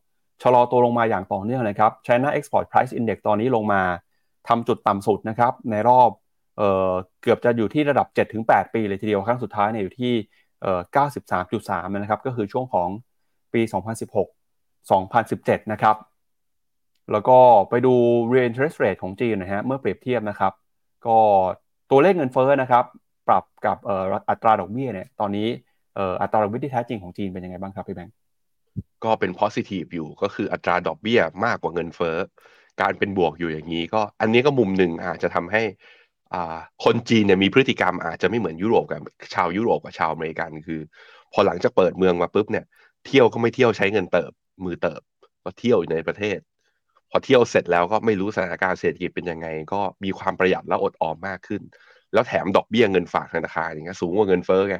[0.44, 3.82] ชะลอตัวลงมาอย่างต่อเนื่องเลยครับ China Export Price Index ตอนนี้ลงมา
[4.48, 6.10] ทำจุดต่ำสุดนะครับในรอบ
[6.58, 8.08] เออเกือบจะอยู่ที่ระดับ
[8.42, 10.14] 7-8 ปีเลยทีเดียวครั้งสุดท้ายเนี่ยอยู่ที่
[10.62, 10.82] เอ่อ
[11.38, 12.90] 93.3 นะครับ ก็คือช่วงของ
[13.54, 13.62] ปี
[14.28, 15.96] 2016-2017 นะครับ
[17.12, 17.38] แล้วก็
[17.70, 17.94] ไปดู
[18.32, 20.54] real interest rate ของจีนนะฮะ เมื่อเปรียบเทียบนะครับ
[21.06, 21.18] ก็
[21.92, 22.86] ตัวเลขเงินเฟ้อนะครับ
[23.28, 23.78] ปรับกับ
[24.30, 25.48] อัตราดอกเบี้ยเนี่ย ตอนนี้
[26.22, 28.14] อัตราดอกเบี้ยที่แท้จริงของจีนเป็นยังไงบ้างครับพี่แบงค์
[29.04, 32.18] ก็เป็น positive อยู่ ก็คืออัตราดอกเบี้ยมากกว่าเงินเฟ้อ
[32.82, 35.62] การเป็นบวกอยู่อย่างนี้ก็ อันนี้ก็มุมหนึ่งอาจจะทำให้
[36.84, 39.01] คนจีนเนี่ยมีพฤติกรรมอาจจะไม่เหมือนยุโรปกับ
[39.34, 40.79] ชาวยุโรปกับชาวอเมริกันคือ
[41.34, 42.65] พอหลังจากเปิดเมืองมาปุ๊บเนี่ย
[43.05, 44.31] เที่ยวก็ไม่เที่ยวใช้เงินเติบ
[44.65, 45.01] มือเติบ
[45.43, 46.39] ก็เที่ยวอยู่ในประเทศ
[47.10, 51.62] พอเที่ยวเสร็จแล้วก็ไม่รู้สถานการณ์เศรษฐกิจเป็นยังไง ก็มีความประหยัดและอดออมมากขึ้น
[52.13, 54.77] แล้วแถมดอกเบี้ยเงินฝากธนาคารอย่างเงี้ยสูงกว่าเงินเฟ้อไง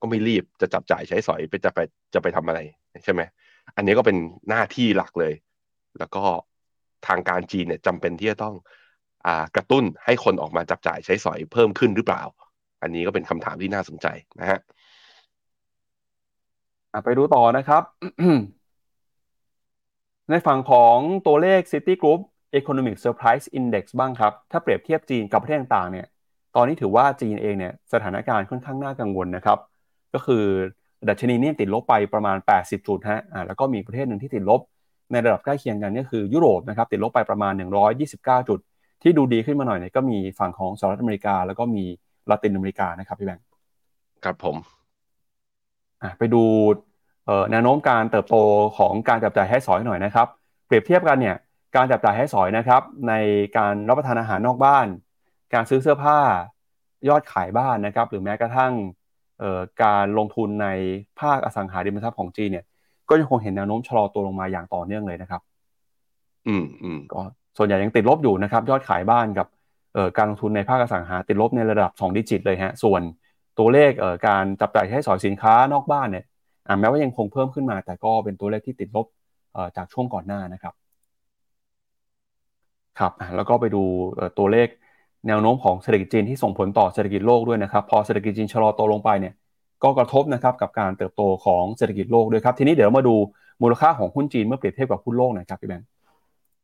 [0.00, 1.78] ก็ไม่รีบจะจับจ่ายใช้สอยไปจะไป
[2.14, 2.60] จะไปทำอะไร
[3.04, 3.20] ใช่ไหม
[3.76, 4.16] อันนี้ก็เป็น
[4.48, 5.32] หน้าที่หลักเลย
[5.98, 6.24] แล้วก็
[7.06, 8.54] ทางการจีนเนี่ยจำเป็นที่จะต้อง
[9.56, 12.22] กระตุ้นให้คนออกมาจับจ่ายใช้สอยเพิ่มขึ้นหรือเปล่า
[12.82, 14.06] อันนี้ก็เป็นคำถามที่น่าสนใจ
[14.40, 14.58] นะฮะ
[17.04, 17.82] ไปดูต่อนะครับ
[20.30, 22.20] ในฝั่งของตัวเลข City Group
[22.58, 26.06] Economic Surprise Index บ้างครับ ถ้าเปรียบเทียบจีนกับประเทศต่างๆเนี่ย
[26.56, 29.58] ตอนนี้ถือว่าจีนเองเนี่ยสถานการณ์ค่อนข้างน่ากังวลนะครับ
[30.14, 30.44] ก็คือ
[31.08, 34.60] ดัชนีนี่ติดลบไปประมาณ 80 จุดฮะอ่าแล้วก็มีประเทศหนึ่งที่ติดลบ
[35.12, 37.52] ในระดับใกล้เคียงกันก็คือยุโรปนะครับติดลบไปประมาณ
[38.00, 38.58] 129 จุด
[39.02, 41.84] ที่ดูดีขึ้นมาหน่อยเนี่ยก็มีฝั่งของสหรัฐอเมริกา แล้วก็มี
[42.30, 43.44] ลาตินอเมริกานะครับพี่แบงค์
[44.24, 44.56] ครับผม
[46.02, 46.42] อ่าไปดู
[47.50, 48.36] แนวโน้มการเติบโต
[48.78, 50.26] ของการจับจ่ายให้สอยหน่อยนะครับ
[50.66, 51.36] เปรียบเทียบกันเนี่ย
[51.76, 53.12] การจับจ่ายให้สอยนะครับใน
[53.56, 54.86] การรับประทานอาหารนอกบ้าน
[55.54, 56.18] การซื้อเสื้อผ้า
[57.08, 58.72] ยอดขายบ้านนะครับ หรือแม้กระทั่ง
[59.82, 60.68] การลงทุนใน
[61.20, 62.64] ภาคอสังหาริมทรัพย์ของจีนเนี่ย
[63.08, 65.40] ก็ยังคงเห็นแนวโน้มชะลอตัวลงมาอย่างต่อเนื่องเลยนะครับ
[66.46, 67.22] อืมอืมก็
[67.56, 69.46] ส่วนใหญ่ยังติดลบอยู่นะครับยอดขายบ้านกับ
[70.16, 73.02] การลงทุนในภาคอสังหาติดลบในระดับ 2 ดิจิตเลยฮะส่วน
[73.58, 73.90] ตัวเลข
[74.26, 76.24] การจับจ่ายใช้สอยสินค้านอกบ้านเนี่ย
[76.80, 79.06] แม้ว่ายังคงเพิ่มขึ้นมา แต่ก็เป็นตัวเลขที่ติดลบ
[79.76, 80.74] จากช่วงก่อนหน้านะครับ
[82.98, 83.82] ครับแล้วก็ไปดู
[84.38, 84.68] ตัวเลข
[85.28, 89.34] แนวโน้มของเศรษฐกิจจีนที่ส่งผลต่อเศรษฐกิจโลกด้วยนะครับ พอเศรษฐกิจจีนชะลอตัวลงไปเนี่ย
[89.82, 93.14] ก็กระทบนะครับกับการเติบโตของเศรษฐกิจโลกด้วยครับ ทีนี้เดี๋ยวมาดู
[93.62, 95.86] มูลค่าของหุ้นจีนเมื่อเปรียบเทียบกับหุ้นโลกน่อยครับพี่แบงค์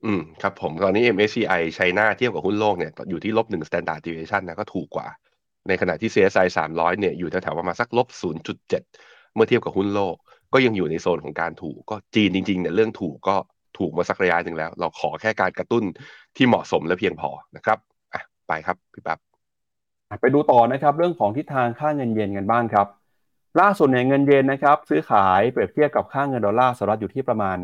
[0.05, 5.07] อืมครับผมตอนนี้ MSCI ไชน่าเทียบกับหุ้นโลกเนี่ยอยู่ที่ลบหนึ่ง standard deviation นะก็ถูกกว่า
[5.69, 8.09] ในขณะที่ CSI 300เนี่ยอยู่แถวๆประมาณสักลบ
[8.53, 8.69] 0.7
[9.35, 10.17] เมื่อเทียบกับหุ้นโลก
[10.53, 13.37] ก็ยังอยู่ในโซนของการถูก ก็จีนจริงๆเนี่ยเรื่องถูกก็
[13.79, 15.85] ถูกมาสักระยะหนึ่งแล้ว เราขอแค่การกระตุ้น
[16.37, 17.79] ที่เหมาะสมและเพียงพอนะครับ
[18.13, 19.19] อะไปครับพี่ปั๊บ
[20.21, 22.87] ไปดูต่อนะครับเรื่องของทิศทางค่าเงินเยนกันบ้างครับ
[23.61, 27.59] ล่าสุดเนี่ยเงินเยนนะครับซื้อขายเปรียบเทียบกับค่าเงินดอลลาร์สหรัฐอยู่ที่ประมาณ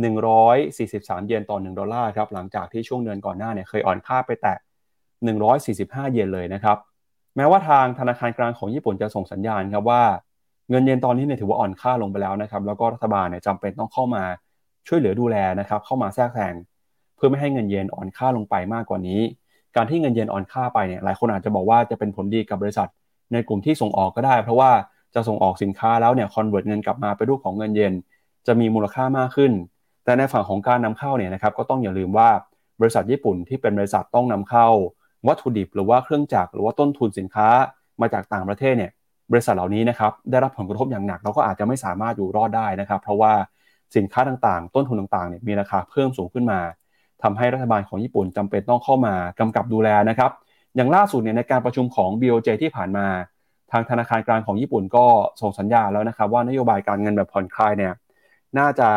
[0.00, 4.56] 143 เยนต่อ 1 ดอลลาร์ครับหลังจากที่ช่วงเดือนก่อนหน้าเนี่ยเคยอ่อนค่าไปแตะ
[5.34, 6.76] 145 เยนเลยนะครับ
[7.36, 10.02] แม้ว่าทางธนาคารกลางของญี่ปุ่นจะส่งสัญญาณครับว่า
[10.70, 14.22] เงินเยนตอนนี้เนี่ยถือว่าอ่อนค่าลงไปแล้วนะครับแล้วก็รัฐบาลเนี่ยจำเป็นต้องเข้ามา
[14.88, 16.54] ช่วยเหลือดูแลนะครับเข้ามาแทรกแซง
[17.16, 19.20] เพื่อไม่ให้เงินเยนอ่อนค่าลงไปมากกว่านี้
[19.76, 22.88] การที่เงินเยนอ่อนค่าไปเนี่ยหลายคนอาจจะบอกว่าจะเป็นผลดีกับบริษัท
[23.32, 24.70] ในกลุ่มที่ส่งออกก็ได้ เพราะว่า
[25.14, 27.94] จะส่งออกสินค้าแล้วเนี่ยคอนเวิร์ตเงินกลับมาเป็นรูปของเงินเยน
[28.46, 29.52] จะมีมูลค่ามากขึ้น
[30.04, 32.28] แต่ในฝั่งของการนำเข้าเนี่ยนะครับก็ต้องอย่าลืมว่า
[32.80, 34.66] บริษัทญี่ปุ่นที่เป็นบริษัทต้องนำเข้า
[35.28, 37.48] วัตถุดิบหรือว่าเครื่องจักรหรือว่าต้นทุนสินค้า
[38.00, 38.90] มาจากต่างประเทศเนี่ย
[39.32, 43.32] บริษัทเหล่านี้นะครับได้รับผลกระทบอย่างหนักเราก็อาจจะไม่สามารถอยู่รอดได้นะครับ เพราะว่า
[43.96, 46.60] สินค้าต่างๆ ต้นทุนต่างๆเนี่ยมีราคาเพิ่มสูงขึ้นมา
[47.22, 50.30] ทำให้รัฐบาลของญี่ปุ่นจำเป็นต้องเข้ามากำกับดูแลนะครับ
[50.76, 53.06] อย่างล่าสุดเนี่ยในการประชุมของ BOJ ที่ผ่านมา
[53.72, 55.06] ทางธนาคารกลางของญี่ปุ่นก็
[55.40, 57.92] ส่งสัญญาแล้วนะครับว่านโยบายการเงินแบบผ่อนคลายเนี่ย
[58.58, 58.88] น่าจะ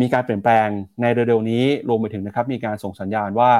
[0.00, 0.68] มีการเปลี่ยนแปลง
[1.00, 3.52] ในเร็วๆนี้รวมไปถึงนะครับมีการส่งสัญญาณว่า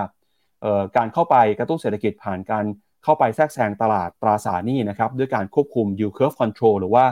[0.97, 2.65] การเข้าไปกระตุ้นเศรษฐกิจผ่านการ
[3.05, 7.05] เข้าไปแทรกแซงตลาดตราสารหนี้นะครับด้วยการควบคุม yield curve control หรือว่า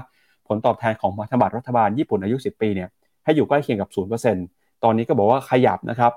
[0.48, 2.88] ผลตอบแทนของพันธบัตรรัฐบาลญี่ปุ่นอายุ 10 ปีเนี่ย
[3.24, 3.90] ให้อยู่ใกล้เคียงกับ
[4.34, 6.12] 0%ตอนนี้ก็บอกว่าขยับนะครับ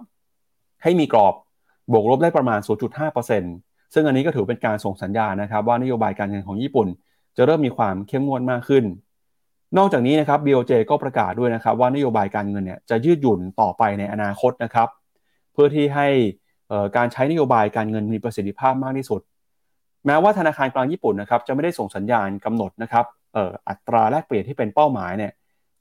[0.84, 1.34] ให้มีกรอบ
[1.92, 2.60] บวกลบได้ประมาณ
[3.26, 6.88] 0.5%ซึ่งอันนี้ก็ถือเป็นการส่งสัญญาณนะครับว่านโยบายการเงินของญี่ปุ่น
[7.38, 8.84] จะเริ่มมีความเข้มงวดมากขึ้น
[9.78, 14.88] นอกจากนี้นะครับ BOJ ก็ประกาศด้วยนะครับ ว่านโยบายการเงินเนี่ยจะยืดหยุ่นต่อไปในอนาคตนะครับ
[15.54, 16.08] เพื่อที่ให้
[16.98, 19.22] การใช้นโยบายการเงินมีประสิทธิภาพมากที่สุด
[20.06, 23.06] แม้ว่าธนาคารกลางญี่ปุ่นนะครับจะไม่ได้ส่งสัญญาณกำหนดนะครับ
[23.70, 25.32] อัตราแลกเปลี่ยนที่เป็นเป้าหมายเนี่ย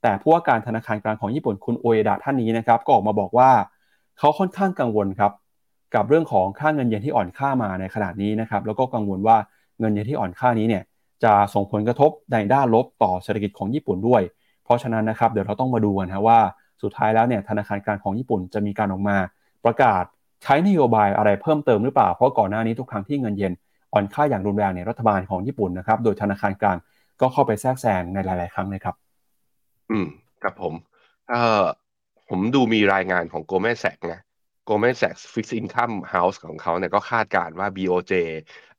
[0.01, 3.49] แต่ผู้ว่าการธนาคารกลางของญี่ปุ่นคุณโอเอดะท่านนี้นะครับก็ออกมาบอกว่า
[4.19, 5.31] เขาค่อนข้างกังวลครับ
[5.95, 9.37] กับเรื่องของค่าเงินเยนที่อ่อนค่ามาในขณะนี้นะครับแล้วก็กังวลว่า
[9.79, 10.83] เงินเยนที่อ่อนค่านี้เนี่ย
[11.23, 14.21] จะส่งผลกระทบในด้านลบต่อเศรษฐกิจของญี่ปุ่นด้วย
[14.63, 16.39] เพราะฉะนั้นนะครับเดี๋ยวเราต้องมาดูกันนะว่า
[16.83, 19.17] สุดท้ายแล้วเนี่ยธนาคารกลางของญี่ปุ่นจะมีการออกมา
[19.65, 20.03] ประกาศ
[20.43, 23.53] ใช้นโยบายอะไรเพิ่มเติมหรือเปล่า เพราะก่อนหน้านี้ทุกครั้งที่เงินเยน
[23.93, 26.77] อ่อนค่าอย่างรุนแรงเนี่ยรัฐบาลของญี่ปุ่นนะครับโดยธนาคารกลาง
[27.21, 28.95] ก็เข้าไปแทรกแซงในหลาย ๆ ครั้งนะครับ
[29.91, 30.07] อืม
[30.43, 30.73] ครับผม
[31.29, 31.63] เอ่อ
[32.29, 34.21] ผมดูมีรายงานของ Goldman Sachs นะ
[34.69, 38.13] Goldman Sachs Fixed Income House ของเขาเนี่ยก็คาดการณ์ว่า BOJ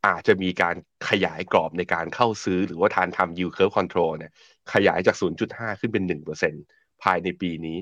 [0.06, 0.76] อาจจะมีการ
[1.08, 4.32] ขยายกรอบในการเข้าซื้อหรือว่าทานทำ yield curve control เนี่ย
[4.72, 5.16] ขยายจาก
[5.48, 7.76] 0.5 ขึ้นเป็น 1%ภายในปีนี้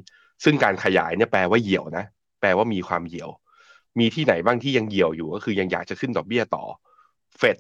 [0.45, 2.05] ซึ่งการขยายเนี่ยแปลว่าเหี่ยวนะ
[2.41, 3.29] แปลว่ามีความเหี่ยว
[3.99, 6.65] มีที่ไหนบ้างที่ยังเหี่ยวอยู่ก็คือยังอยากจะขึ้นดอกเบี้ยต่อ
[7.39, 7.57] เฟด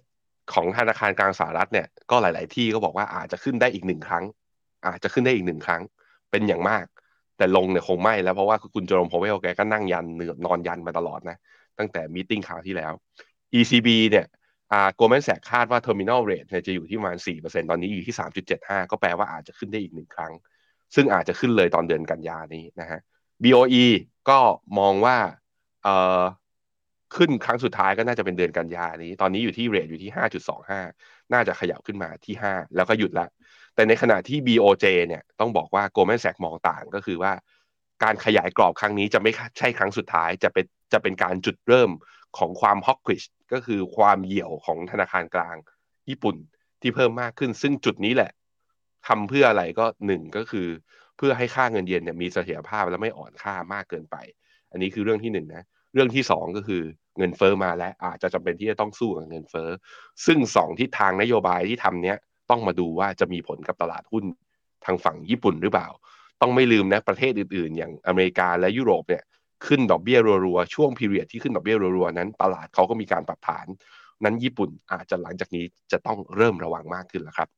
[0.52, 4.24] ของธนาคารกลางสหรัฐเนี่ยก็หลาย ๆ ที่ก็บอกว่าอาจจะขึ้นได้อีกหนึ่งครั้ง
[4.86, 5.82] อาจจะขึ้นได้อีกหนึ่งครั้ง
[6.30, 6.84] เป็นอย่างมาก
[7.38, 11.36] แต่ลงเนี่ยคงไม่แล้วเพราะว่าคุณโจมโพเวลแกก็นั่งยันเนือนอนยันมาตลอดนะ
[11.78, 12.92] ตั้งแต่มีติ้งข่าวที่แล้ว
[13.58, 14.26] ECB เนี่ย
[14.72, 18.16] อ่าโกลแมนแสกคาดว่า terminal rate เนี่ยจะอยู่ที่ประมาณ 4%ตอนนี้อยู่ที่
[18.52, 20.32] 3.75 ก็แปลว่าอาจจะขึ้นได้อีกหนึ่งครั้ง
[20.94, 23.00] ซึ่งอาจจะขึ้นเลยตอนเดือนกันยานี้นะฮะ
[23.42, 23.84] BOE
[24.28, 24.38] ก็
[24.78, 25.16] มองว่า
[25.82, 26.22] เอ่อ
[27.16, 30.10] ขึ้นครั้งสุดท้ายก็น่าจะเป็นเดือนกันยานี้ ตอนนี้อยู่ที่เรทอยู่ที่
[30.70, 33.26] 5.25 น่าจะขยับขึ้นมาที่ 5 แล้วก็หยุดละ
[33.78, 37.32] แต่ในขณะที่ BOJ เนี่ยต้องบอกว่า Goldman Sachs มองต่างก็คือว่า
[38.04, 41.90] การขยายกรอบครั้งนี้จะไม่ใช่ครั้งสุดท้ายจะเป็นจะเป็นการจุดเริ่ม
[42.38, 45.56] ของความฮอกกิชก็คือความเหี่ยวของธนาคารกลาง
[46.08, 46.36] ญี่ปุ่น
[46.80, 48.30] ที่เพิ่มมากขึ้น ซึ่งจุดนี้แหละ
[49.06, 50.66] ทำเพื่ออะไรก็หนึ่งก็คือ
[51.16, 54.16] เพื่อให้ค่าเงินเยนเนี่ยมีเสถียรภาพและไม่อ่อนค่ามากเกินไป
[54.70, 55.62] อันนี้คือเรื่องที่หนึ่งนะ
[55.94, 56.82] เรื่องที่สองก็คือ
[57.18, 59.68] เงินเฟอ้อมาแล้วอาจจะจำเป็นที่จะต้องสู้กับเงินเฟอ้อ
[60.26, 62.18] ซึ่งสองทิศทางนโยบายที่ทำเนี้ย
[62.50, 64.24] ต้องมาดูว่าจะมีผลกับตลาดหุ้น
[64.84, 65.88] ทางฝั่งญี่ปุ่นหรือเปล่า
[66.40, 69.22] ต้องไม่ลืมนะประเทศอื่นๆ อย่างอเมริกาและยุโรปเนี่ย
[69.66, 73.66] ขึ้นดอกเบี้ยรัวๆ ช่วงพีเรียดที่ขึ้นดอกเบี้ยรัวๆ นั้นตลาดเขาก็มีการปรับฐาน
[74.24, 77.48] นั้นญี่ปุ่นอาจจะหลังจากนี้จะต้องเริ่มระวังมากขึ้นแล้วครับ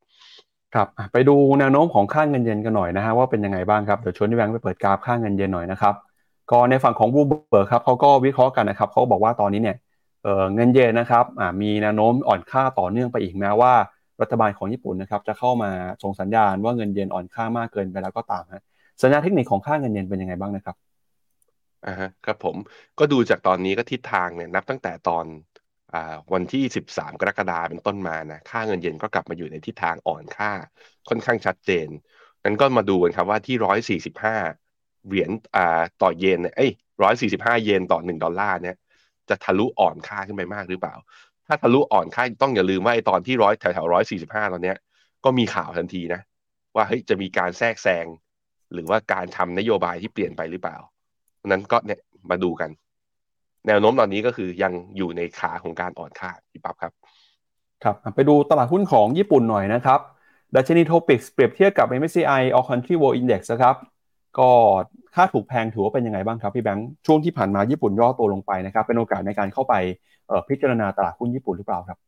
[0.75, 5.95] ครับไปดูแนวโน้มของค่าเงินเยนกันหน่อยนะฮะว่าเป็นยังไงบ้างครับเดี๋ยวชวนพี่แบงค์ไปเปิดกราฟค่าเงินเยนหน่อยนะครับ
[6.51, 9.77] ก็ในฝั่งของบูเบิร์ครับเขาก็วิเคราะห์กันนะครับเขาบอกว่าตอนนี้เนี่ย
[10.55, 11.25] เงินเยนนะครับ
[11.63, 13.73] มีแนวโน้มอ่อนค่าต่อเนื่องไปอีกแม้ว่า
[14.23, 15.71] รัฐบาลของญี่ปุ่นนะครับจะเข้ามา
[16.03, 18.63] ส่งสัญญาณว่าเงินเยนอ่อนค่ามากเกินไปแล้วก็ตามฮะ
[19.03, 20.77] สัญญาณเทคนิคของค่าเงินเยนเป็นยังไงบ้างนะครับ
[21.87, 22.57] อ่าครับผม
[22.99, 25.27] ก็ดูจากตอนนี้ก็ทิศทางเนี่ยนับตั้งแต่ตอน
[25.93, 30.51] อ่าวันที่ 13 กรกฎาเป็นต้นมานะค่าเงินเยนก็กลับมาอยู่ในทิศทางอ่อนค่า
[31.09, 31.89] ค่อนข้างชัดเจน
[32.45, 36.71] นั้นก็มาดูกันครับว่าที่ 145 เหรียญอ่าต่อเยนเนี่ยเอ้ย
[37.39, 38.77] 145 เยนต่อ 1 ดอลลาร์เนี่ย
[39.29, 40.95] จะทะลุอ่อนค่าขึ้นไปมากหรือเปล่า
[41.51, 44.77] ถ้าทะลุอ่อนค่าต้องอย่าลืมว่าไอ้ตอนที่ร้อยแถวแถวร้อยสี่สิบห้าตอนเนี้ย
[45.25, 46.21] ก็มีข่าวทันทีนะ
[46.77, 48.07] ว่าเฮ้ยจะมีการแทรกแซง
[48.73, 50.77] หรือว่าการทำนโยบายที่เปลี่ยนไปหรือเปล่า
[51.47, 52.71] นั้นก็เนี่ยมาดูกัน
[53.67, 56.93] แนวโน้มตอนนี้ก็คือยังอยู่ในขาของการอ่อนค่าพี่ปั๊บครับ
[57.85, 60.01] ครับ ไปดูตลาดหุ้นของญี่ปุ่นหน่อยนะครับ
[60.57, 63.77] ดัชนีโทปิกเปรียบเทียบกับ MSCI All Country World Index นะครับ
[64.39, 64.51] ก็
[65.15, 69.75] ค่าถูกแพงถือว่าเป็นยังไงบ้างครับพี่แบงค์ ช่วงที่ผ่านมาญี่ปุ่นย่อตัวลงไปนะครับ เป็นโอกาสในการเข้าไป
[70.49, 71.99] พิจารณาตลาดหุ้นญี่ปุ่นหรือเปล่าครับ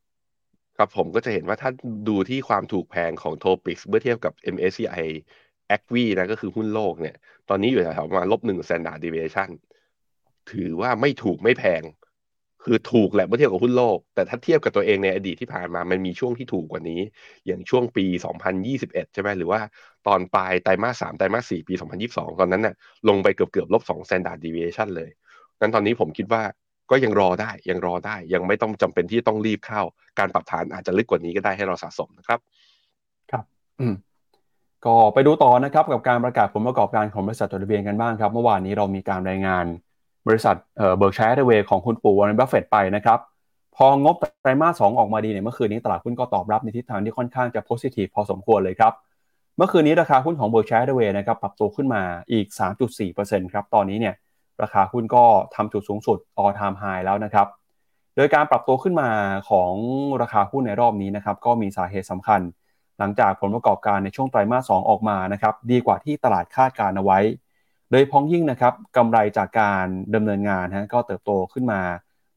[0.76, 1.70] ครับผมก็จะเห็นว่าถ้า
[2.08, 5.06] ดูที่ความถูกแพงของโทปิกเมื่อเทียบกับ MSCI
[5.68, 7.16] แอควีนะก็คือหุ้นโลกเนี่ย
[7.48, 9.50] ตอนนี้อยู่แถวประมาณลบหนึ่ง standard deviation
[10.52, 11.82] ถือว่าไม่ถูกไม่แพง
[12.64, 17.00] คือถูกแหละเมื่อเทียบกับหุ้นโลก แต่ถ้าเทียบกับตัวเองในอดีตที่ผ่านมา มันมีช่วงที่ถูกกว่านี้
[17.46, 18.04] อย่างช่วงปี
[18.60, 19.60] 2021 ใช่ไหมหรือว่า
[20.06, 21.74] ตอนปลายไตรมาสสามไตรมาสสี่ปี
[22.06, 22.74] 2022 ตอนนั้นน่ะ
[23.08, 25.10] ลงไปเกือบเกือบลบสอง standard deviation เลย
[25.60, 26.42] นั้นตอนนี้ผมคิดว่า
[26.92, 29.82] ก็ยังรอได้ยังรอได้ ยังไม่ต้องจำเป็นที่ต้องรีบเข้า
[30.18, 32.38] การปรับฐานอาจจะลึกกว่านี้ก็ได้ให้เราสะสมนะครับ
[33.30, 33.44] ครับ
[33.80, 33.94] อืม
[34.84, 39.64] ก็ไปดูต่อนะครับกับการประกาศผลประกอบการของบริษัทจดทะเบียนกันบ้างครับ เมื่อวานนี้เรามีการรายงาน
[40.28, 40.56] บริษัท
[40.98, 43.18] Berkshire Hathaway ของคุณปู่วอร์เรนบัฟเฟตไปนะครับ
[43.76, 48.92] พองบไตรมาสสออกมาดีเนี่ยเมื่อคืนนี้ตลาดหุ้นก็ตอบรับในทิศทางที่ค่อนข้างจะโพซิทีฟพอสมควรเลยครับ
[49.56, 52.02] เมื่อคืนนี้ราคาหุ้นของเบิร์กชัยเดเวย์นะครับปรับตัวขึ้นมา
[52.32, 52.46] อีก
[53.00, 54.14] 3.4%ครับตอนนี้เนี่ย
[54.62, 57.46] ราคาหุ้นก็ทำจุดสูงสุด all time high แล้วนะครับ
[58.16, 59.10] โดยการปรับตัวขึ้นมา
[59.50, 59.72] ของ
[60.22, 62.40] ราคาหุ้นในรอบนี้นะครับก็มีสาเหตุสำคัญ
[62.98, 67.18] หลังจากผลประกอบการในช่วงไตรมาส 2 ออกมานะครับดีกว่าที่ตลาดคาดการเอาไว้
[67.90, 71.80] โดยพ้องยิ่งนะครับกำไรจากการดำเนินงานฮะก็เติบโตขึ้นมา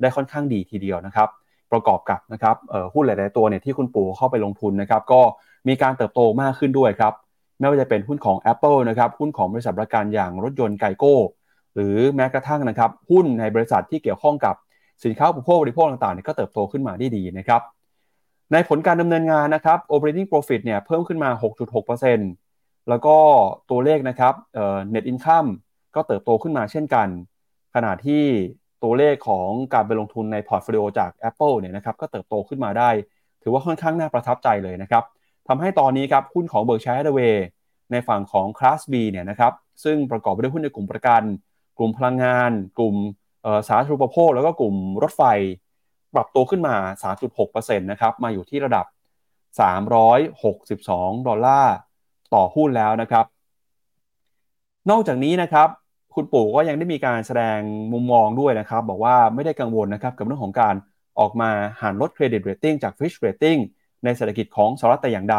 [0.02, 1.30] ได้ค่อนข้างดีทีเดียวนะครับ
[1.72, 2.56] ประกอบกับนะครับ
[2.94, 5.22] หุ้นหลาย ๆ ตัวเนี่ยที่คุณปู่เข้าไปลงทุนนะครับก็
[5.68, 7.14] มีการเติบโตมากขึ้นด้วยครับ
[7.60, 11.16] ไม่ว่าจะเป็นหุ้นของ Apple นะครับหุ้นของบริษัทประกันอย่างรถยนต์ไกโก้
[11.76, 14.56] หรือแม้กระทั่งนะครับหุ้นในบริษัทที่เกี่ยวข้องกับ
[15.04, 17.62] สินค้าอุปโภคบริโภคต่างๆเนี่ยก็เติบโตขึ้นมาได้ดีนะครับ
[18.52, 21.30] ในผลการดำเนินงานนะครับ operating profit เนี่ยเพิ่มขึ้นมา
[22.10, 23.16] 6.6%แล้วก็
[23.70, 24.34] ตัวเลขนะครับ
[24.94, 25.50] net income
[25.96, 27.08] ก็เติบโตขึ้นมาเช่นกัน
[27.76, 28.24] ขณะที่
[28.84, 32.90] ตัวเลขของการไปลงทุนใน portfolio จาก Apple เนี่ยนะครับก็เติบโตขึ้นมาได้
[33.44, 35.04] ถือว่าค่อนข้างน่าประทับใจเลยนะครับ
[35.48, 37.36] ทำให้ตอนนี้ครับหุ้นของ Berkshire Hathaway
[37.92, 41.22] ในฝั่งของ Class B เนี่ยนะครับซึ่งประกอบไปด้วยหุ้นในกลุ่มประกัน
[41.78, 42.96] กลุ่มพลังงาน กลุ่ม
[43.68, 45.24] สาธารณูปโภค แล้วก็กลุ่มรถไฟ
[46.14, 46.76] ปรับตัวขึ้นมา
[47.28, 48.86] 3.6%นะครับ มาอยู่ที่ระดับ
[49.66, 51.76] 362 ดอลลาร์
[52.34, 53.26] ต่อหุ้นแล้วนะครับ
[54.90, 55.70] นอกจากนี้นะครับ
[56.16, 57.60] คุณปู่ก็ยังได้มีการแสดง
[57.94, 60.76] มุมมองด้วยนะครับ บอกว่าไม่ได้กังวลนะครับกับเรื่องของการ
[61.20, 61.50] ออกมา
[61.82, 63.60] หั่นลด credit rating จาก Fitch Rating
[64.04, 65.38] ในเศรษฐกิจของสหรัฐแต่อย่างใด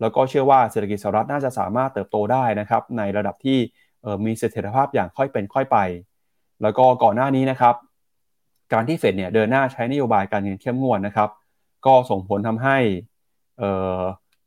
[0.00, 3.58] แล้วก็เชื่อว่าเศรษฐกิจสหรัฐน่าจะสามารถเติบโตได้นะครับในระดับที่
[4.24, 5.78] มีเสถียรภาพอย่างค่อยเป็นค่อยไป
[6.62, 7.74] แล้วก็ก่อนหน้านี้นะครับ
[8.72, 11.28] การที่เฟดเนี่ยเดินหน้าใช้นโยบายการเงินเข้มงวดนะครับ
[11.86, 12.76] ก็ส่งผลทำให้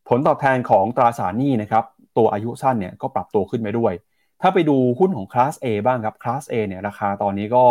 [0.10, 1.84] ผลตอบแทนของตราสารหนี้นะครับ
[2.18, 3.94] ตัวอายุสั้นเนี่ยก็ปรับตัวขึ้นไปด้วย
[4.42, 7.66] ถ้าไปดูหุ้นของคลาส A บ้างครับคลาส A เนี่ยราคาตอนนี้ก็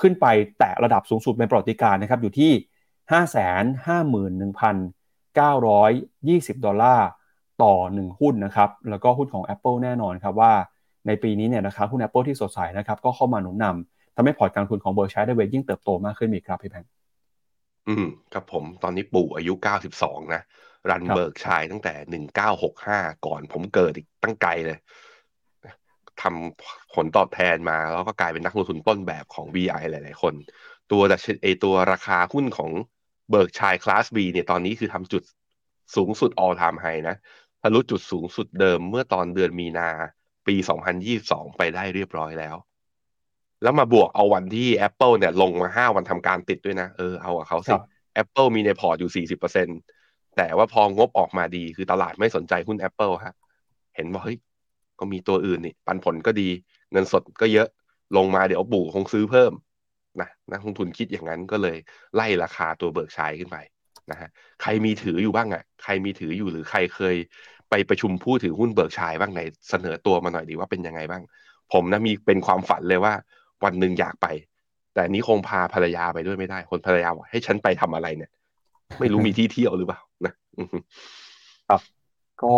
[0.00, 0.26] ขึ้นไป
[0.58, 2.52] แตะระดับสูงสุดเป็นประวัติการนะครับอยู่ที่
[6.40, 7.08] 551,920 ดอลลาร์
[7.62, 10.52] ต่อ 1 หุ้นนะครับ แล้วก็หุ้นของ Apple แน่นอนครับว่า
[11.06, 16.84] ในปีนี้เนี่ยนะครับหุ้น Apple ที่สดใสนะครับก็เข้ามาหนุนนำทำให้พอร์ตการลงทุนของ Berkshire Hathaway ยิ่งเติบโตมากขึ้นอีกครับพี่แพง
[17.88, 19.52] อืมครับผมตอนนี้ปู่อายุ
[19.94, 20.42] 92 นะ
[20.90, 22.22] run Berkshire ตั้งแต่
[22.60, 24.78] 1965 ก่อนผมเกิดอีกตั้งไกลเลย
[26.22, 30.34] ทำผลตอบแทนมาแล้วก็กลายเป็นนักลงทุนต้นแบบของ VI หลาย ๆ คน
[30.92, 32.70] ตัวแต่ไอตัวราคาหุ้นของ
[33.30, 35.22] เบิร์กชัยคลาส B เนี่ยตอนนี้คือทำจุด
[35.96, 37.16] สูงสุด all time high นะ
[37.62, 39.90] ทะลุจุดสูงสุดเดิมเมื่อตอนเดือนมีนา
[40.46, 40.56] ปี
[41.06, 42.56] 2022 ไปได้เรียบร้อยแล้ว
[43.62, 47.74] แล้วมาบวกเอาวันที่ Apple เนี่ย ลงมา5วันทำการติดด้วยนะ เออเอากับเขาสิ
[48.22, 49.78] Apple มีในพอร์ตอยู่ 40%
[50.36, 53.34] แต่ว่าพองบออกมาดีคือตลาดไม่สนใจหุ้น Apple ฮะ
[53.96, 54.38] เห็นว่าเฮ้ย
[54.98, 56.48] ก็มีตัวอื่นนี่ปันผลก็ดี
[56.92, 57.68] เงินสดก็เยอะ
[58.16, 59.52] ลงมาเดี๋ยวปู่คงซื้อเพิ่ม
[60.20, 61.76] นะนักลงทุนคิดอย่างนั้นก็เลย
[62.14, 63.56] ไล่ราคาตัว Berkshire ขึ้นไป
[64.10, 64.28] นะฮะ
[64.62, 67.16] ใครมีถืออยู่บ้างอะ่ะ ใครมีถืออยู่หรือใครเคย
[67.74, 71.22] ไปประชุมผู้ถือหุ้นเบิร์กชัยบ้างในเสนอตัวมาหน่อยดีว่าเป็นยังไงบ้าง
[71.72, 73.12] ผมนะมีเป็นความฝันเลยว่า
[73.64, 74.26] วันหนึ่งอยากไป
[74.94, 78.30] แต่นี้คงพาภรรยาไปด้วยไม่ได้ คนภรรยาบอกให้ฉันไปทำอะไรเนี่ย
[79.00, 80.34] ไม่รู้มีที่เที่ยวหรือเปล่านะ
[81.68, 81.80] ครับ
[82.42, 82.54] ก็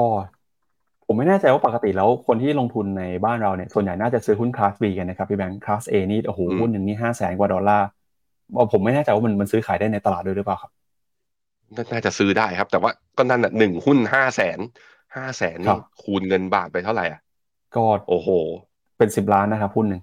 [1.06, 7.86] ผมไม่แน่ใจว่าปกติแล้วคนที่ลงทุนในบ้านเราเนี่ยส่วนใหญ่น่าจะซื้อหุ้นคลาส B กันนะครับพี่แบงค์คลาส A นี่โอ้โหหุ้นหนึ่งนี่ห้าแสนกว่าดอลลาร์
[8.72, 10.72] ผมไม่แน่ใจว่ามันมันซื้อขายได้ในตลาดด้วยหรือเปล่าครับ
[11.92, 14.58] น่าจะซื้อได้ครับ แต่ว่าก็นั่นอะหนึ่งหุ้นห้าแสน
[15.16, 17.20] ห้าแสนนี่คูณเงินบาทไปเท่าไหร่อะ
[17.76, 18.28] ก็โอ้โห
[18.98, 20.02] เป็นสิบล้านนะครับหุ้นหนึ่ง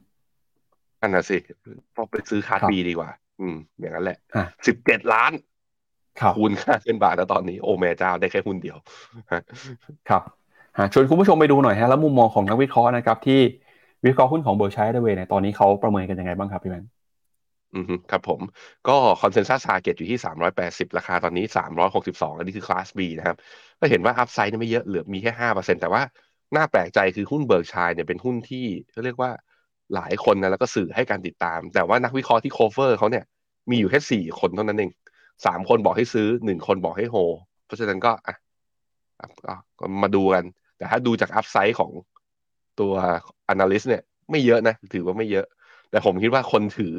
[1.01, 1.37] อันน่ะสิ
[1.95, 4.17] พอไปซื้อคาร์ดบีดีกว่า อืม อย่างนั้นแหละ
[4.67, 5.31] สิบเจ็ดล้าน
[6.35, 8.77] คูณค่าเงินบาทแล้วตอนนี้โอ้แม่เจ้าได้แค่หุ้นเดียว
[10.09, 10.21] ครับ
[10.93, 13.39] ชวนคุณผู้ชมไปดูหน่อยฮะแล้วมุมมองของนักวิเคราะห์นะครับที่
[14.05, 16.85] วิเคราะห์หุ้นของ Berkshire Hathaway เนี่ยตอนนี้เขาประเมินกันยังไงบ้างครับพี่แมน
[17.73, 18.41] อืมครับผม
[18.87, 23.37] ก็ consensus target อยู่ที่ 380 ราคาตอนนี้ 362 อันนี้คือคลาส B นะครับ
[23.79, 26.01] ก็เห็นว่า upside ไม่เยอะเหลือมีแค่ 5%แต่ว่า
[26.55, 29.31] น่าแปลกใจคือหุ้น Berkshire เนี่ยเป็นหุ้นที่เขาเรียกว่า
[29.95, 33.23] หลายคนนะแล้วก็สื่อให้การติดตาม แต่ว่านักวิเคราะห์ที่ cover เขาเนี่ย
[33.69, 34.91] มีอยู่แค่ 4 คนเท่านั้นเอง
[35.45, 37.15] สามคนบอกให้ซื้อหนึ่งคนบอกให้โฮ
[37.65, 38.35] เพราะฉะนั้นก็อะ
[39.79, 40.43] ก็มาดูกัน
[40.77, 41.91] แต่ถ้าดูจาก upside ของ
[42.79, 42.93] ตัว
[43.53, 45.45] analyst เนี่ย ไม่เยอะนะ ถือว่าไม่เยอะ
[45.89, 46.95] แต่ผมคิดว่าคนถือ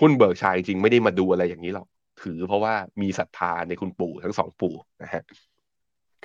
[0.00, 1.86] หุ้น Berkshire จริงไม่ได้มาดูอะไรอย่างนี้หรอก
[2.22, 5.22] ถือเพราะว่ามีศรัทธาในคุณปู่ทั้งสองปู่นะฮะ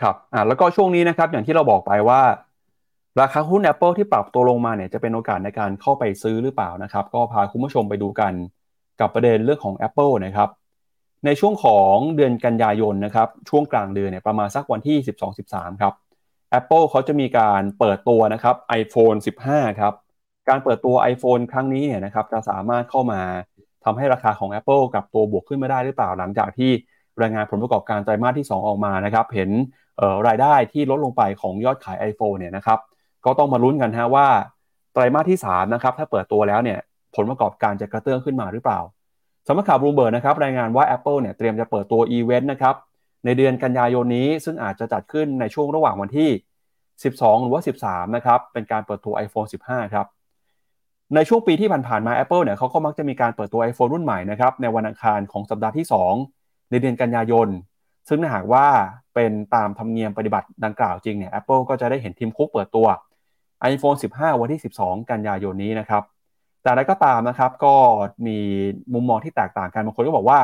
[0.02, 2.22] ครับอ่าแล้วก็ช่วงนี้นะครับ อย่างที่เราบอกไปว่า
[3.22, 8.34] ราคาหุ้น Apple ที่ปรับตัวลงมาเนี่ยจะเป็นโอกาสในการเข้าไปซื้อหรือเปล่านะครับ ก็พาคุณผู้ชมไปดูกัน
[9.00, 10.50] กับประเด็นเรื่องของ Apple นะครับ
[11.26, 14.98] ในช่วงของเดือนกันยายนนะครับ ช่วงกลางเดือนเนี่ยประมาณสักวันที่
[15.40, 15.94] 12-13 ครับ
[16.60, 19.94] Apple เขาจะมีการเปิดตัวนะครับ iPhone 15 ครับ
[20.50, 23.22] การเปิดตัว iPhone ครั้งนี้เนี่ยนะครับจะสามารถเข้ามา
[23.86, 26.72] ทำให้ราคาของ Apple กับตัวบวกขึ้นไมาได้หรือเปล่าหลังจากที่
[27.22, 29.50] รายงานผลประกอบการไตรมาสที่ 2 ออกมานะครับ เห็น
[30.28, 32.80] รายได้ที่ลดลงไปของยอดขาย iPhone เนี่ยนะครับ
[33.26, 34.28] ก็ต้องมาลุ้นกันฮะว่า
[34.94, 36.80] ไตรมาสที่3นะครับถ้าเปิดตัวแล้วเนี่ย
[37.16, 38.80] ผลประกอบการจะกระเตื้องขึ้นมาหรือเปล่า
[39.48, 42.76] สำนักข่าวบลูเบิร์กนะครับรายงานว่า Apple เนี่ยเตรียมจะเปิดตัวอีเวนต์นะครับ
[43.26, 46.30] ในเดือนกันยายนนี้ซึ่งอาจจะจัดขึ้นในช่วงระหว่างวันที่
[46.86, 50.08] 12 หรือว่า 13 นะครับ เป็นการเปิดตัว iPhone 15 ครับ
[51.16, 55.86] ในช่วงปีที่ผ่านๆมา Apple เนี่ยเขาก็มักจะมีการเปิดตัว iPhone รุ่นใหม่นะครับในวันอังคารของสัปดาห์ที่
[56.28, 57.48] 2 ในเดือนกันยายน
[58.10, 58.66] ซึ่งถ้าหากว่า
[59.16, 62.88] เป็นตามธรรมเนียมปฏิบัติดังกล่าวจริงเนี่ย Apple ก็จะได้เห็นทีมคุกเปิดตัว
[63.72, 66.04] iPhone 15 วันที่ 12 กันยายนนี้นะครับ
[66.62, 67.76] แต่อะไรก็ตามนะครับก็
[68.28, 68.38] มี
[68.94, 70.40] มุมมองที่แตกต่างกันบางคนก็บอกว่า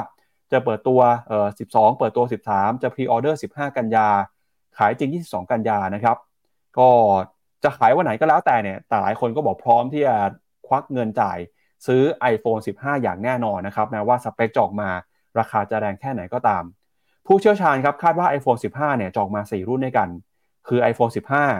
[0.51, 4.08] จะเปิดตัวเอ่อ12 เปิดตัว 13 จะพรีออเดอร์ 15 กันยา
[4.78, 6.17] ขายจริง 22 กันยานะครับ
[6.78, 6.89] ก็
[7.63, 10.15] จะขายวันไหนก็แล้วแต่เนี่ยแต่หลายคนก็บอกพร้อมที่จะ
[10.67, 11.38] ควักเงินจ่าย
[11.88, 12.01] ซื้อ
[12.34, 14.89] iPhone 15 อย่างแน่นอนนะครับแม้ว่าสเปคจะออกมา
[15.39, 16.63] ราคาจะแรงแค่ไหนก็ตาม
[17.25, 20.10] ผู้เชี่ยวชาญครับคาดว่า iPhone 15 เนี่ยจะออกมา 4 รุ่นด้วยกัน
[20.67, 21.12] คือ iPhone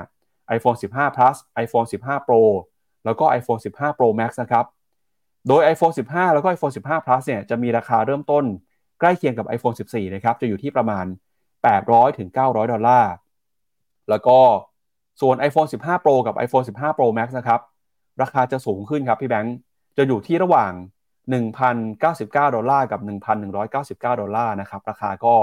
[0.04, 2.41] 15 iPhone 15 plus iPhone 15 Pro
[3.06, 4.65] แล้วก็ iPhone 15 Pro Max นะครับ
[5.48, 8.44] โดย iPhone 15 แล้วก็ iPhone 15 plus เนี่ยจะมีราคาเริ่มต้น
[9.00, 11.06] ใกล้เคียงกับ iPhone 14 นะครับ จะอยู่ที่ประมาณ
[11.62, 13.13] 800ถึง900 ดอลลาร์
[14.10, 14.38] แล้วก็
[15.22, 17.62] ส่วน iPhone 15 Pro กับ iPhone 15 Pro Max นะครับ
[18.21, 19.56] ราคาจะสูงขึ้นครับพี่แบงค์
[19.97, 20.71] จะอยู่ที่ระหว่าง
[21.63, 22.25] 1,099
[22.56, 22.99] ดอลลาร์กับ
[23.45, 25.34] 1,199 ดอลลาร์นะครับราคาก็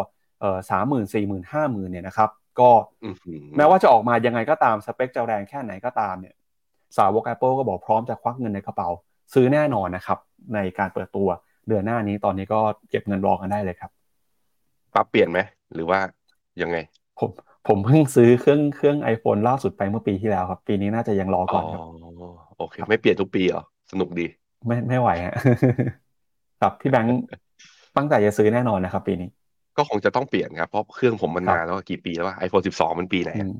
[0.40, 2.30] เอ่อ30,000 40,000 50,000เนี่ยนะครับ
[2.60, 2.70] ก็
[3.04, 6.34] อื้อหือแม้ว่าจะออกมายังไงก็ตามสเปคจะแรงแค่ไหนก็ตามเนี่ย
[6.98, 8.88] สาวก Apple ก็บอกพร้อมจะควักเงินในกระเป๋า
[9.34, 10.18] ซื้อแน่นอนนะครับ
[10.54, 11.28] ในการเปิดตัว
[11.68, 13.90] เดือนหน้านี้ตอนนี้ก็เก็บเงินรอกันได้เลยครับ
[14.94, 15.38] ปั๊บเปลี่ยนไหม
[15.74, 15.98] หรือว่า
[16.62, 16.76] ยังไง
[17.18, 17.30] ผม
[17.68, 21.80] ผมเพิ่งซื้อเครื่องเครื่อง iPhone ล่าสุดไปเมื่อปีที่แล้วครับ ปีนี้น่าจะยังรออ๋ก่ออนครับ
[22.62, 24.26] โอเค ไม่เปลี่ยนทุกปีเหรอ สนุกดี
[24.66, 25.34] ไม่ไม่ไหวฮะ
[26.60, 27.12] ครับพี่แบงค์
[27.96, 29.28] ตั้งใจจะซื้อแน่นอนนะครับ ปีนี้
[29.76, 33.54] ก็คงจะต้องเปลี่ยนครับ เพราะเครื่องผมมันครับนานแล้วกี่ปีแล้วว่า iPhone 12 มันปีไหนอือะม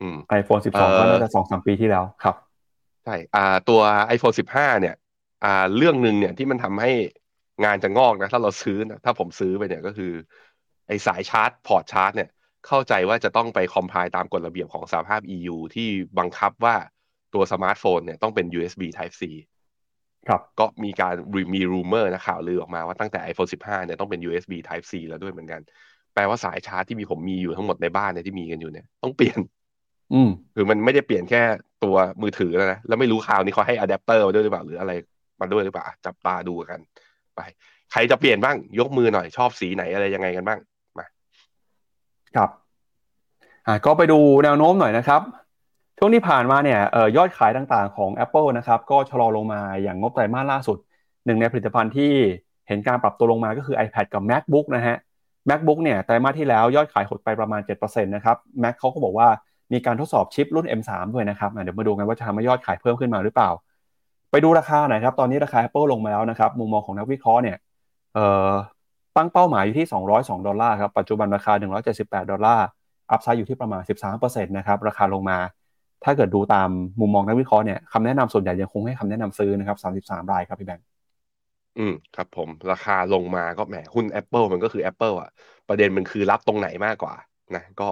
[0.00, 2.36] อืม iPhone 12ก็เอ่อน่าจะสองสามปีที่แล้วครับ
[3.04, 3.80] ใช่อ่าตัว
[4.16, 4.94] iPhone 15 เนี่ย
[5.44, 6.92] อ่าเรื่องหนึ่งเนี่ยที่มันทำให้
[7.64, 10.12] งานจะงอกนะ ถ้าเราซื้อนะถ้าผมซื้อไปเนี่ยก็คือ
[10.88, 12.28] ไอสายชาร์จ พอร์ตชาร์จ เนี่ย
[12.66, 16.76] เข้าใจว่าจะต้องไปคอมไพล์ตามกฎระเบียบของสหภาพ EU ที่บังคับว่า
[17.34, 19.22] ตัวสมาร์ทโฟนเนี่ยต้องเป็น USB Type C
[20.28, 21.14] ครับก็มีการ
[21.54, 25.60] มี rumor นะข่าวลือออกมาว่าตั้งแต่ iPhone 15 เนี่ยต้องเป็น USB Type C แล้วด้วยเหมือนกัน
[26.14, 29.38] แปลว่าสายชาร์จที่มีผมมีอยู่ทั้งหมดในบ้านเนี่ยที่มีกันอยู่เนี่ยต้องเปลี่ยน
[30.12, 31.42] อืมคือมันไม่ได้เปลี่ยนแค่
[31.84, 34.92] ตัวมือถือแล้วนะ แล้วไม่รู้ข่าวนี้เขาให้อะแดปเตอร์มาด้วยหรือเปล่าหรืออะไร
[35.40, 36.80] มาด้วยหรือเปล่า จับตาดูกัน
[37.36, 37.40] ไป
[37.92, 40.58] ใครจะเปลี่ยนบ้าง ยกมือหน่อยชอบสีไหนอะไรยังไงกันบ้าง
[40.98, 41.06] มา
[42.36, 42.50] ครับ
[43.66, 45.22] อ่าก็ไปดูแนวโน้มหน่อยนะครับ
[46.02, 50.78] ช่วงที่ผ่านมาเนี่ยออยอดขายต่างๆของ Apple นะครับก็ชะลอลงมาอย่างงบไตรมาสล่าสุด
[51.26, 52.12] หนึ่งในผลิตภัณฑ์ที่
[52.68, 54.96] เห็นการปรับตัวลงมาก็คือ iPad กับ MacBook นะฮะ
[55.48, 59.28] MacBook เนี่ยไตรมาสที่แล้วยอดขายหดไปประมาณ7%นะครับ Mac เขาก็บอกว่า
[59.72, 63.50] มีการทดสอบชิปรุ่น M3 ด้วยนะครับเดี๋ยวมาดูกันว่าจะทำให้ยอดขายเพิ่มขึ้นมาหรือเปล่า
[64.30, 67.56] ไปดูราคาหน่อยครับ ตอนนี้ราคา Apple ลงมาแล้วนะครับ มุมมองของนักวิเคราะห์เนี่ย
[69.16, 69.86] ตั้งเป้าหมายอยู่ที่
[70.16, 71.52] 202 ดอลลาร์ครับ ปัจจุบันราคา
[71.92, 72.66] 178 ดอลลาร์
[73.10, 73.82] upside อยู่ที่ประมาณ
[74.14, 75.38] 13%นะครับ ราคาลงมา
[76.04, 76.68] ถ้าเกิดดูตาม
[77.00, 80.86] มุมมองนักวิเคราะห์เนี่ยคำแนะนำส่วนใหญ่ยังคงให้คำแนะนำซื้อนะครับ33รายครับพี่แบงค์
[81.78, 85.30] อืมครับผมราคาลงมาก็แหมหุ้น Apple มันก็คือ Apple อะ
[85.68, 87.14] ประเด็นมันคือรับตรงไหนมากกว่า
[87.56, 87.88] นะก็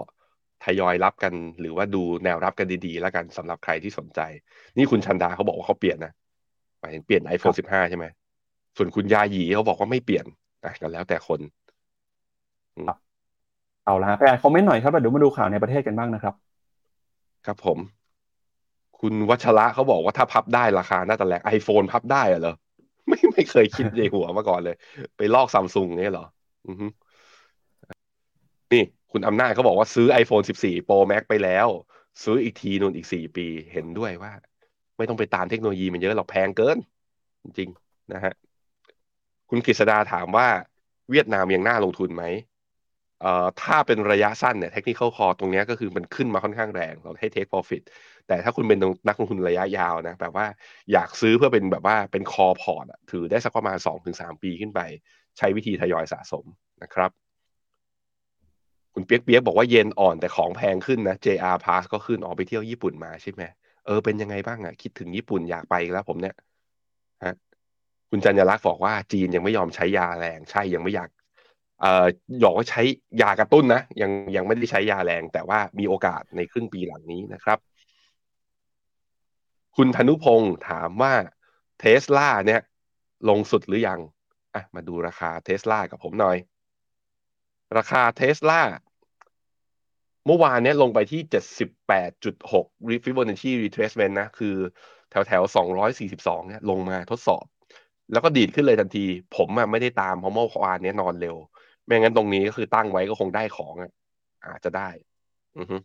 [0.65, 4.21] ทยอยรับกันหรือว่าดูแนวรับกันดีๆ แล้วกันสำหรับใครที่สนใจ
[4.77, 6.13] นี่คุณชันดาเขาบอกว่าเขาเปลี่ยนนะ
[6.81, 8.07] หมายถึงเปลี่ยน iPhone 15 ใช่ไหม
[8.77, 10.27] ส่วนคุณยาหยีเขาบอกว่าไม่เปลี่ยน
[10.65, 11.41] นะกันแล้วแต่คน
[13.85, 16.35] เอาละฮะไปอ่านคอมเมนต์หน่อยครับเดี๋ยวมาดูข่าวในประเทศกันบ้างนะครับ
[17.47, 17.79] ครับผม
[19.01, 22.55] คุณวัชระเขาบอกว่าถ้าพับได้ราคาน่าจะแรงไอโฟนพับได้เหรอ
[23.09, 24.77] ไม่ไม่เคยคิดในหัวมาก่อนเลย
[25.17, 26.27] ไปลอกซัมซุงนี่เหรอ
[26.67, 26.77] อือ
[28.73, 31.69] นี่คุณอำนาจเขาบอกว่าซื้อ iPhone 14 Pro Max ไปแล้ว
[32.23, 34.33] ซื้ออีกทีนู่นอีก4ปีเห็นด้วยว่า
[34.99, 36.79] ไม่ต้องไปตามเทคโนโลยีมันเยอะหรอกแพงเกิน
[37.45, 37.71] จริง
[38.13, 38.35] นะฮะ
[39.51, 40.49] คุณกฤษดาถามว่า
[41.11, 42.25] เวียดนามยังน่าลงทุนไหม
[43.23, 47.83] เอ่อถ้าเป็นระยะสั้นเนี่ยเทคนิค l คอตรงนี้ก็คือมันขึ้นมาค่อนข้างแรง เราให้ take profit
[48.29, 50.47] แต่ถ้าคุณเป็นนักลงทุนระยะยาวนะแบบว่า
[50.93, 54.81] อยากซื้อเพื่อเป็นแบบว่าเป็น core พอร์ตถือได้สักประมาณสองถึงสามปีขึ้นไป
[55.39, 56.45] ใช้วิธีทยอยสะสม
[56.83, 57.11] นะครับ
[58.95, 63.43] คุณเปียกเปียกบอกว่าเย็นอ่อนแต่ของแพงขึ้นนะ JR Pass ก็ขึ้นออกไปเที่ยวญี่ปุ่นมาใช่ไหม
[63.87, 66.35] เออเป็นยังไงบ้างอะ คิดถึงญี่ปุ่นอยากไปแล้วผมเนี่ย
[67.25, 67.35] ฮะ
[68.11, 71.09] คุณจัญญลักษ์บอกว่าจีนยังไม่ยอมใช้ยาแรงใช่ยังไม่อยาก
[71.81, 72.05] เอ่อ
[72.45, 72.83] บอกว่าใช้
[73.23, 77.59] ยากระตุ้นนะยังยังไม่ได้ใช้ยาแรง แต่ว่ามีโอกาสในครึ่งปีหลังนี้นะครับ
[79.81, 81.15] คุณธนุพงศ์ถามว่า
[81.81, 82.61] เทสลาเนี่ย
[83.29, 84.01] ลงสุดหรือยัง
[84.55, 86.37] อะมาดูราคาเทสลากับผมหน่อย
[87.77, 88.61] ราคาเทสลา
[90.27, 92.67] เมื่อวานเนี้ยลงไปที่ 78.6
[93.05, 94.55] Fibonacci retracement นะ คือ
[95.11, 97.45] แถวแถว242 เนี่ยลงมาทดสอบ
[98.13, 99.05] แล้วก็ดีดขึ้นเลยทันที
[99.37, 101.37] ผมอะไม่ได้ตามเพราะเมื่อวานเนี้นอนเร็ว
[101.85, 103.91] ไม่งั้นตรงนี้ก็คือตั้งไว้ก็คงได้ของอะ
[104.47, 104.89] อาจจะได้
[105.59, 105.77] อือฮึ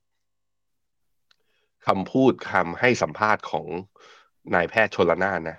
[1.88, 3.66] คำพูดคำให้สัมภาษณ์ของ
[4.56, 5.58] นายแพทย์ชนละนานนะ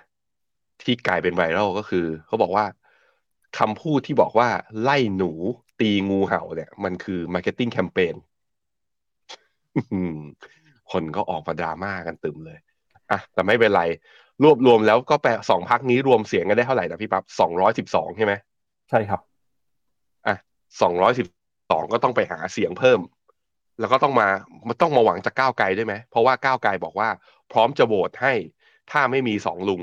[0.81, 2.65] ที่กลายเป็นไวรัลก็คือ เขาบอกว่า
[3.59, 4.49] คำพูดที่บอกว่า
[4.81, 5.31] ไล่หนู
[5.79, 8.15] ตีงูเห่าเนี่ย มันคือ marketing campaign
[10.91, 12.59] คนก็ออกมาดราม่ากันตรึมเลย
[13.11, 13.83] อะแต่ไม่เป็นไร
[14.43, 18.33] รวบรวมแล้วก็แปดสองพรรคนี้รวมเสียงกันได้เท่าไหร่นะพี่ปั๊บสองร้อยสิบสองใช่ไหม
[18.89, 19.21] ใช่ครับ
[20.27, 20.35] อะ
[20.81, 21.27] สองร้อยสิบ
[21.71, 22.99] สองก็ต้องไปหาเสียงเพิ่ม
[23.79, 24.27] แล้วก็ต้องมา
[24.67, 27.09] มันต้องมาหวังจากก้าวไกลด้วยไหมเพราะว่าก้าวไกลบอกว่า
[27.51, 28.33] พร้อมจะโหวตให้
[28.91, 29.81] ถ้าไม่มีสองลุง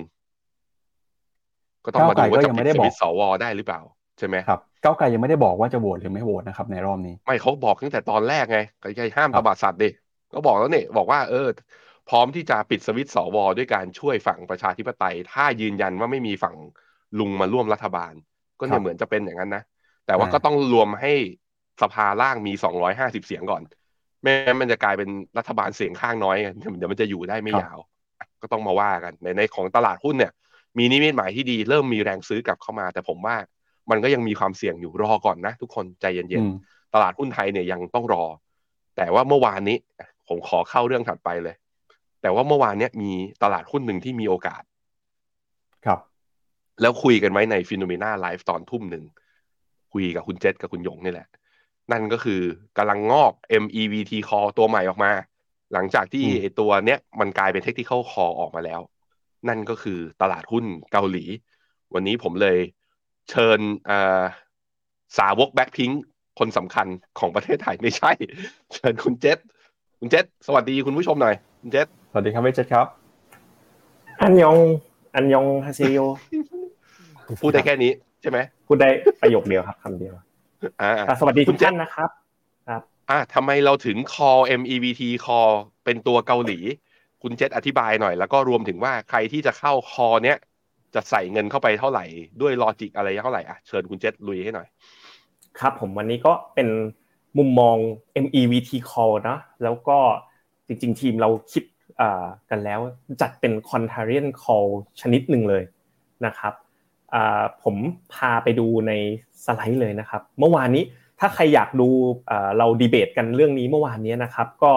[1.84, 3.80] ก็ต้องมาดูว่าจะปิดสวิตสวได้หรือเปล่า
[4.18, 9.90] ใช่ไหมครับก้าวไกลยังไม่ได้บอกว่าจะโหวตหรือไม่โหวตนะครับ ในรอบนี้ ไม่เขาบอกตั้งแต่ตอนแรกไงก็จะห้ามตบัดสัตว์ดิ
[10.32, 11.48] ก็บอกแล้วเนี่ยบอกว่า เออ
[12.08, 16.56] พร้อมที่จะปิดสวิตสวด้วยการช่วยฝั่งประชาธิปไตย ถ้ายืนยันว่าไม่มีฝั่ง
[17.18, 18.12] ลุงมาร่วมรัฐบาล
[18.58, 19.62] ก็เนี่ยเหมือนจะเป็นอย่างนั้นนะ
[20.06, 21.12] แต่ว่าก็ต้องรวมให้
[21.82, 23.62] สภาล่างมีสองร้อยห้าสิบเสียงก่อน
[24.22, 25.08] ไม่งั้นมันจะกลายเป็น
[25.38, 26.36] รัฐบาลเสียงข้างน้อย
[26.78, 27.78] เดี๋ยวมันจะอยู่ได้ไม่ยาว
[28.42, 30.32] ก็ต้องมาว่ากันในในของตลาดหุ้นเนี่ย
[30.78, 33.36] มีนิมิตหมายที่ดี เริ่มมีแรงซื้อกลับเข้ามา แต่ผมว่า
[33.90, 38.24] มันก็ยังมีความเสี่ยงอยู่รอก่อนนะ ทุกคนใจเย็นๆตลาดหุ้นไทยเนี่ยยังต้องรอ
[38.96, 39.76] แต่ว่าเมื่อวานนี้
[40.28, 41.54] ผมขอเข้าเรื่องถัดไปเลย
[42.22, 43.10] แต่ว่าเมื่อวานเนี้ยมี
[43.42, 44.62] ตลาดหุ้นหนึ่งที่มีโอกาส
[45.86, 46.00] ครับ
[46.80, 49.04] แล้วคุยกันไว้ในฟินโนมีนาไลฟ์ตอนทุ่มหนึ่ง
[49.92, 51.28] คุยกับคุณเจษกับคุณหยงนี่แหละ
[51.92, 52.40] นั่นก็คือ
[52.78, 55.12] กำลังงอก MEVT call ตัวใหม่ออกมา
[55.72, 58.80] หลังจากที่ไอตัวเนี้ยมันกลายเป็น technical call ออกมาแล้ว
[59.48, 61.24] นั่นก็คือตลาดหุ้นเกาหลี
[61.94, 62.58] วันนี้ผมเลย
[63.30, 63.60] เชิญ
[65.18, 65.90] สาวกแบ็คพิง
[66.38, 66.86] คนสำคัญ
[67.18, 68.12] ของประเทศไทยไม่ใช่
[68.74, 69.38] เชิญคุณเจษ
[69.98, 72.86] คุณเจษสวัสดีคุณผู้ชมหน่อยคุณเจษสวัสดีครับเวจครับ
[74.20, 74.56] อันยอง
[75.14, 75.98] อันยองฮาเซโย
[77.42, 78.88] พูดได้แค่นี้ใช่ไหมพูดได้
[79.22, 80.14] ประโยคเดียวครับคำเดียว
[80.82, 82.10] อ่าสวัสดีทุกท่านนะครับ
[82.68, 85.52] ครับ อ่าทำไมเราถึง call MEVT call
[85.84, 86.58] เป็นตัวเกาหลี
[87.22, 90.38] คุณเจษอธิบายหน่อย แล้วก็รวมถึงว่าใครที่จะเข้า call เนี้ย
[90.94, 92.04] จะใส่เงินเข้าไปเท่าไหร่
[92.40, 94.68] ด้วยลอจิกอะไรเท่าไหร่อะเชิญคุณเจษลุยให้หน่อย
[95.60, 96.68] ครับผมวันนี้ก็เป็น
[97.38, 97.76] มุมมอง
[98.24, 99.98] MEVT call นะแล้วก็
[100.66, 101.64] จริง ๆ ทีมเราคิด
[102.50, 102.80] กันแล้ว
[103.20, 104.68] จัดเป็น contrarian call
[105.00, 105.62] ชนิดหนึ่งเลย
[106.26, 106.52] นะครับ
[107.62, 107.76] ผม
[108.14, 108.92] พาไปดูใน
[109.44, 110.84] สไลด์เลยนะครับ เมื่อวานนี้
[111.20, 111.88] ถ้าใครอยากดู
[112.58, 114.72] เราดีเบตกันเรื่องนี้เมื่อวานนี้นะครับ ก็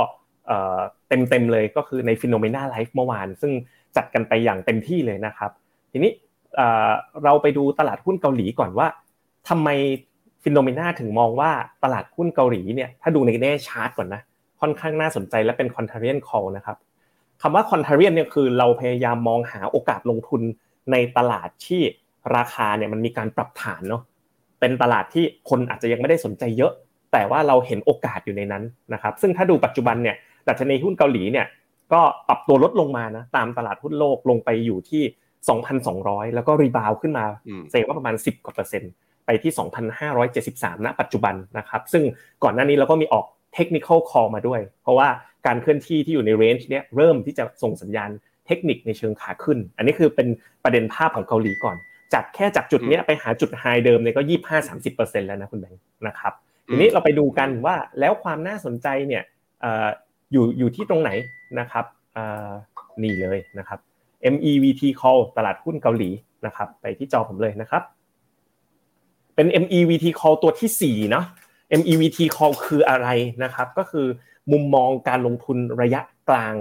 [1.09, 3.51] เต็มๆเลยก็คือใน Phenomena Live เมื่อวาน ซึ่ง
[3.95, 5.51] จัดกันไปอย่างเต็มที่เลยนะครับ
[5.91, 6.11] ทีนี้
[7.23, 8.87] เราไปดูตลาดหุ้นเกาหลีก่อนว่า
[9.49, 9.69] ทำไม
[10.43, 11.51] ฟิโนเมนาถึงมองว่า
[11.83, 14.21] ตลาดหุ้นเกาหลีเนี่ยถ้าดูในแง่ชาร์ตก่อนนะ
[14.61, 16.77] ค่อนข้างน่าสนใจและเป็น contrarian call นะครับ
[17.41, 20.41] คำว่า contrarian เนี่ยคือเราพยายามมองหาโอกาสลงทุน
[20.91, 21.81] ในตลาดที่
[22.35, 24.01] ราคาเนี่ยมันมีการปรับฐานเนาะ
[24.59, 26.71] เป็นตลาดที่คนอาจจะยังไม่ได้สนใจเยอะ
[27.13, 28.63] แต่ว่าเราเห็นโอกาสอยู่ในนั้น
[28.93, 30.15] นะครับ ซึ่งถ้าดูปัจจุบันเนี่ย
[30.47, 31.45] ดัชนีหุ้นเกาหลีเนี่ย
[31.93, 35.03] ก็ปรับตัวลดลงมานะตามตลาดหุ้นโลกลงไปอยู่ที่
[35.69, 37.25] 2,200 แล้วก็ rebound ขึ้นมา
[37.71, 38.91] say ว่าประมาณ 10กว่าเปอร์เซ็นต์
[39.25, 39.51] ไปที่
[40.17, 42.03] 2,573 ณ ปัจจุบันนะครับ ซึ่ง
[42.43, 45.07] ก่อนหน้านี้เราก็มีออก technical call มาด้วย เพราะว่า
[45.47, 48.09] การเคลื่อนที่ที่อยู่ใน range เนี้ยเริ่มที่จะส่งสัญญาณ
[48.47, 50.27] เทคนิคในเชิงขาขึ้น อันนี้คือเป็น
[50.63, 51.77] ประเด็นภาพของเกาหลีก่อน
[52.13, 54.21] จากแค่จากจุดเนี้ยไปหาจุด high เดิมเนี่ยก็
[54.71, 56.33] 25-30%แล้วนะคุณแบงค์นะครับ
[56.69, 59.23] ทีนี้เราไปดูกันว่าแล้วความน่าสนใจเนี่ย
[60.31, 61.11] อยู่อยู่ที่ตรงไหน
[61.59, 61.85] นะครับ
[63.03, 63.79] นี่เลยนะครับ
[64.33, 66.09] MEVT call ตลาดหุ้นเกาหลี
[66.45, 67.83] นะครับ ไปที่จอผมเลยนะครับ
[69.35, 71.25] เป็น MEVT call ตัวที่4เนาะ
[71.79, 73.07] MEVT call คืออะไร
[73.43, 74.07] นะครับ ก็คือ
[74.51, 76.55] มุมมองการลงทุนระยะกลาง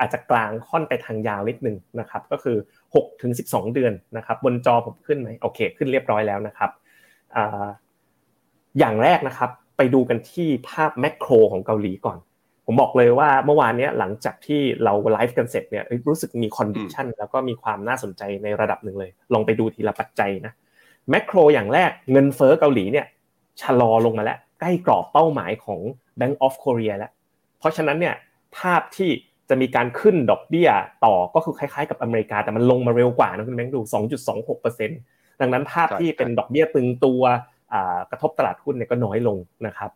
[0.00, 2.56] อาจจะกลางค่อนไปทางยาวนิดนึงนะครับ ก็คือ
[2.96, 6.70] 6ถึง12 เดือนนะครับ บนจอผมขึ้นไหมโอเค ขึ้นเรียบร้อยแล้วนะครับ
[8.78, 12.18] อย่างแรกนะครับ ไปดูกันที่ภาพ macro ของเกาหลีก่อน
[12.66, 20.52] ผมบอกเลยว่าเมื่อวานนี้หลังจากที่เราไลฟ์กันเสร็จเนี่ยรู้สึกมี condition แล้วก็มีความน่าสนใจในระดับหนึ่งเลย ลองไปดูทีละปัจจัยนะ
[21.10, 23.06] macro อย่างแรกเงินเฟ้อเกาหลีเนี่ย
[23.62, 25.80] ชะลอลงมาแล้วใกล้กรอบเป้าหมายของ
[26.20, 27.12] Bank of Korea แล้ว
[27.58, 28.14] เพราะฉะนั้นเนี่ย
[28.58, 29.10] ภาพที่
[29.48, 30.68] จะมีการขึ้นดอกเบี้ย
[31.04, 33.80] ต่อก็คือคล้ายๆกับอเมริกาแต่มันลงมาเร็วกว่านะคุณแบงค์ดู
[34.40, 37.22] 2.26%ดังนั้นภาพที่เป็นดอกเบี้ยตึงตัว
[38.10, 39.90] กระทบตลาดหุ้นเนี่ยก็น้อยลงนะครับ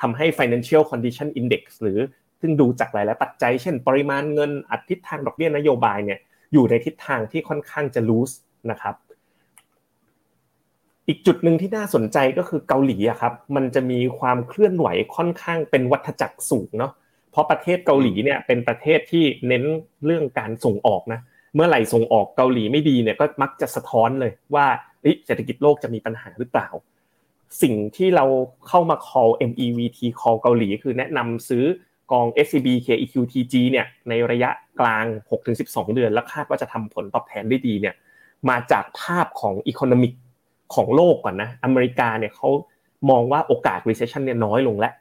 [0.00, 1.98] ทำให้ financial condition index หรือ
[2.40, 6.18] ซึ่งดูจากหลายๆปัจจัย เช่น ปริมาณเงินอัดทิศทางดอกเบี้ยนโยบายเนี่ย
[6.52, 8.34] อยู่ในทิศทางที่ค่อนข้างจะ loose
[8.70, 8.94] นะครับ
[11.08, 16.92] อีกจุดหนึ่งที่น่าสนใจก็คือเกาหลีอะครับมันจะมีความเคลื่อนไหวค่อนข้างเป็นวัฏจักรสูงเนาะ
[17.30, 19.64] เพราะประเทศเกาหลีเนี่ยเป็นประเทศที่เน้น
[20.04, 21.20] เรื่องการส่งออกนะ
[21.54, 24.66] เมื่อไหร่ส่งออกเกาหลีไม่ดีเนี่ยก็มักจะสะท้อนเลยว่า
[25.26, 26.68] เศรษฐกิจโลกจะมีปัญหาหรือเปล่า
[27.62, 28.24] สิ่งที่เรา
[28.68, 31.64] เข้ามา call MEVT call เกาหลี คือแนะนำซื้อ
[32.12, 34.50] กอง SCBKEQTG เนี่ยในระยะ
[34.80, 35.04] กลาง
[35.50, 37.94] 6-12 เดือน แล้วคาดว่าจะทำผลตอบแทนได้ดีเนี่ย
[38.48, 40.12] มาจากภาพของ economic
[40.74, 42.48] ของโลกก่อนนะอเมริกาเนี่ยเขา
[43.10, 44.92] มองว่าโอกาส recession เนี่ยน้อยลงแล้ว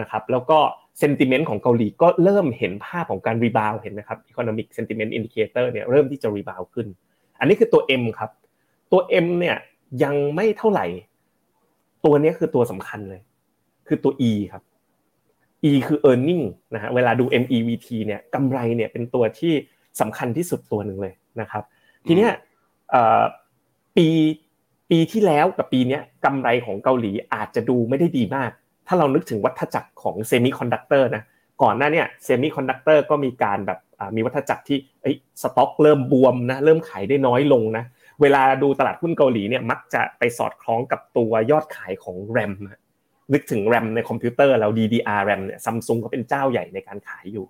[0.00, 0.58] นะครับแล้วก็
[0.98, 6.86] sentiment ของเกาหลีก็เริ่มเห็นภาพของการ rebound เห็นไหมครับ economic sentiment indicator เนี่ยเริ่มที่จะ rebound ขึ้น
[7.38, 8.30] อันนี้คือตัว M ครับ
[8.92, 9.56] ตัว M เนี่ย
[10.02, 10.86] ยังไม่เท่าไหร่
[12.04, 13.20] ตัวนี้คือตัวสำคัญเลย
[13.86, 14.62] คือตัว E ครับ
[15.70, 16.44] E คือ earning
[16.74, 19.52] นะฮะเวลาดู MEVT เนี่ยกำไรเนี่ยเป็นตัวที่
[20.00, 21.62] สำคัญที่สุดตัวหนึ่งเลยนะครับ
[22.06, 22.32] ทีเนี้ย
[23.96, 24.06] ปี
[24.90, 28.50] ปีที่แล้วกับปีนี้กำไรของเกาหลีอาจจะดูไม่ได้ดีมาก
[28.86, 31.22] ถ้าเรานึกถึงวัฏจักรของ semiconductor นะ
[31.62, 33.78] ก่อนหน้าเนี่ย semiconductor ก็มีการแบบ
[34.16, 34.78] มีวัฏจักรที่
[35.42, 37.84] สต็อกเริ่มบวมนะเริ่มขายได้น้อยลงนะ
[38.22, 42.52] เวลาดูตลาดหุ้นเกาหลีเนี่ยมักจะไปสอดคล้องกับตัวยอดขายของแรม
[43.32, 47.46] นึกถึงแรมในคอมพิวเตอร์เรา DDR RAM เนี่ยซัมซุงก็เป็นเจ้าใหญ่ในการขายอยู่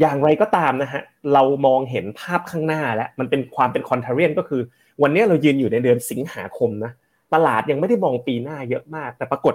[0.00, 1.02] อย่างไรก็ตามนะฮะ
[1.32, 4.62] เรามองเห็นภาพข้างหน้าแล้วมันเป็นความเป็นคอนเทเรียนก็คือ
[5.02, 6.92] วันนี้เรายืนอยู่ในเดือนสิงหาคมนะ
[7.34, 9.54] ตลาดยังไม่ได้มองปีหน้าเยอะมาก แต่ปรากฏ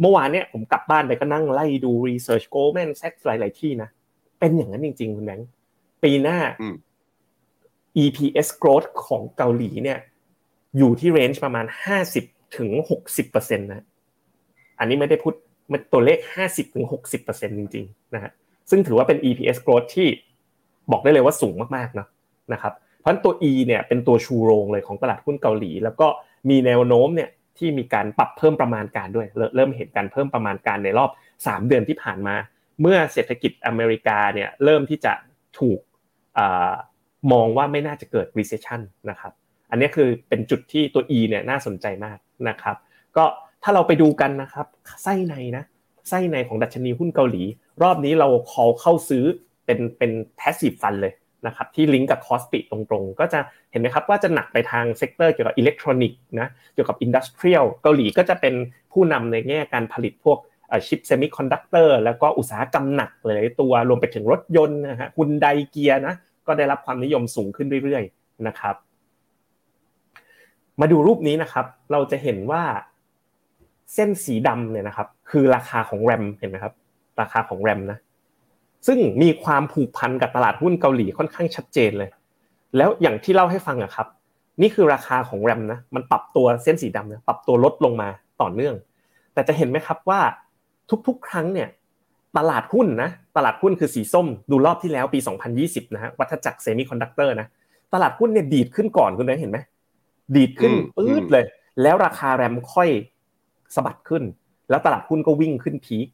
[0.00, 3.88] เมื่อวานเนี่ยผมกลับบ้านไปก็นั่งไล่ดู Research Goldman Sachs หลายๆที่นะ
[4.40, 5.48] เป็นอย่างนั้นจริงๆคุณแบงค์
[6.02, 6.38] ปีหน้า
[8.02, 9.98] EPS growth ของเกาหลีเนี่ย
[10.78, 11.66] อยู่ที่เรนจ์ประมาณ
[12.10, 12.70] 50ถึง
[13.14, 13.84] 60%นะ
[14.78, 15.34] อันนี้ไม่ได้พูด
[15.92, 16.18] ตัวเลข
[16.88, 18.30] 50-60%จริงๆนะฮะ
[18.70, 20.08] ซึ่งถือว่าเป็น EPS growth ที่
[20.90, 22.06] บอกได้เลยว่าสูงมากๆนะ
[22.52, 26.06] นะครับเพราะตัว E เนี่ยเป็นตัวชูโรงเลยของตลาดหุ้นเกาหลี แล้วก็
[26.48, 29.26] มีแนวโน้มเนี่ย ที่มีการปรับเพิ่มประมาณการด้วย
[29.56, 32.34] เริ่มเห็นการเพิ่มประมาณการในรอบ 3 เดือนที่ผ่านมา
[32.80, 35.12] เมื่อเศรษฐกิจอเมริกาเนี่ยเริ่มที่จะ
[35.58, 35.80] ถูก
[37.32, 38.80] มองว่าไม่น่าจะเกิด recession
[39.10, 39.32] นะครับ
[39.70, 42.76] อันนี้คือเป็นจุดที่ตัว E เนี่ยน่าสนใจมากนะครับ
[43.16, 43.24] ก็
[43.62, 44.66] ถ้าเราไปดูกันนะครับ
[45.02, 45.64] ไส้ในนะ
[46.08, 47.42] ไส้ในของดัชนีหุ้นเกาหลี
[47.82, 49.24] รอบนี้เรา call เข้าซื้อ
[49.64, 51.12] เป็นเป็น passive fund เลย
[51.46, 53.40] นะครับที่ลิงก์กับ KOSPI ตรงๆ ก็จะ
[53.70, 58.54] เห็นไหมครับว่าจะหนักไปทาง sector เกี่ยวกับอิเล็กทรอนิกส์นะเกี่ยวกับ industrial เกาหลีก็จะเป็น
[58.92, 60.38] ผู้นำในแง่การผลิตพวก
[60.86, 66.14] ชิป semiconductor แล้วก็อุตสาหกรรมหนักเลยตัวรวมไปถึงรถยนต์นะฮะฮุนไดเกียนะ
[66.46, 68.74] ก็ได้รับความนิยมสูงขึ้นเรื่อยๆนะครับ
[70.80, 72.62] มาดูรูปนี้นะครับ เราจะเห็นว่า
[73.94, 76.74] เส้นสีดำเนี่ยนะครับ คือราคาของแรมเห็นไหมครับ
[77.20, 77.98] ราคาของแรมนะ
[78.86, 82.10] ซึ่งมีความผูกพันกับตลาดหุ้นเกาหลีค่อนข้างชัดเจนเลย
[82.76, 84.06] แล้วอย่างที่เล่าให้ฟังอะครับ
[84.62, 88.08] นี่คือราคาของแรมนะมันปรับตัวเส้นสีดำนะปรับตัวลดลงมา
[88.40, 88.74] ต่อเนื่อง
[89.34, 90.20] แต่จะเห็นไหมครับว่า
[91.06, 91.68] ทุกๆ ครั้งเนี่ย
[92.38, 95.18] ตลาดหุ้นนะตลาดหุ้นคือสีส้มดูรอบที่แล้วปี
[95.56, 97.46] 2020 นะฮะวัฏจักร semiconductor นะ
[97.94, 99.58] ตลาดหุ้นเนี่ยดีดขึ้นก่อนคุณได้เห็นไหม
[100.36, 101.44] ดีดขึ้นปื๊ดเลย
[101.82, 102.88] แล้วราคาแรมค่อย
[103.74, 104.22] สะบัดขึ้น
[104.70, 106.06] แล้วตลาดหุ้นก็วิ่งขึ้น peak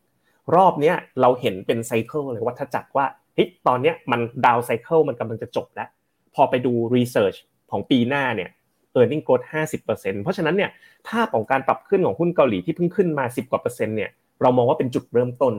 [0.55, 5.89] รอบเนี้ยเราเห็นเป็น cycle เลยวัฏจักรว่าเฮ้ยตอนเนี้ยมัน down cycle มันกำลังจะจบแล้ว
[6.35, 7.35] พอไปดู research
[7.71, 8.51] ของปีหน้าเนี่ย
[8.99, 9.47] e a r n i n g growth
[9.83, 10.71] 50%เพราะฉะนั้นเนี่ย
[11.09, 14.11] ภาพของการปรับขึ้นของหุ้นเกาหลีที่เพิ่งขึ้นมา 10 กว่าเปอร์เซ็นต์เนี่ย
[14.43, 15.55] เรามองว่าเป็นจุดเริ่มต้น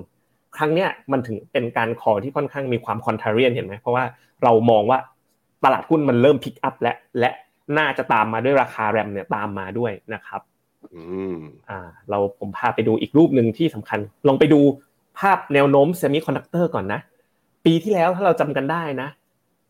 [0.57, 4.03] ครั้งเนี้ยมันถึงเป็นการ call ที่ค่อนข้างมีความ contrarian เห็นไหมเพราะว่า
[4.43, 4.99] เรามองว่า
[5.63, 7.31] ตลาดหุ้นมันเริ่ม pick up และและ
[7.77, 10.41] น่าจะตามมาด้วยราคาแรมเนี่ยตามมาด้วยนะครับ
[11.69, 11.79] อ่า
[12.09, 14.59] เราผมพาไปดูอีกรูปหนึ่งที่สำคัญ ลองไปดู
[15.19, 16.99] ภาพแนวโน้ม semiconductor ก่อนนะ
[17.65, 19.09] ปีที่แล้วถ้าเราจำกันได้นะ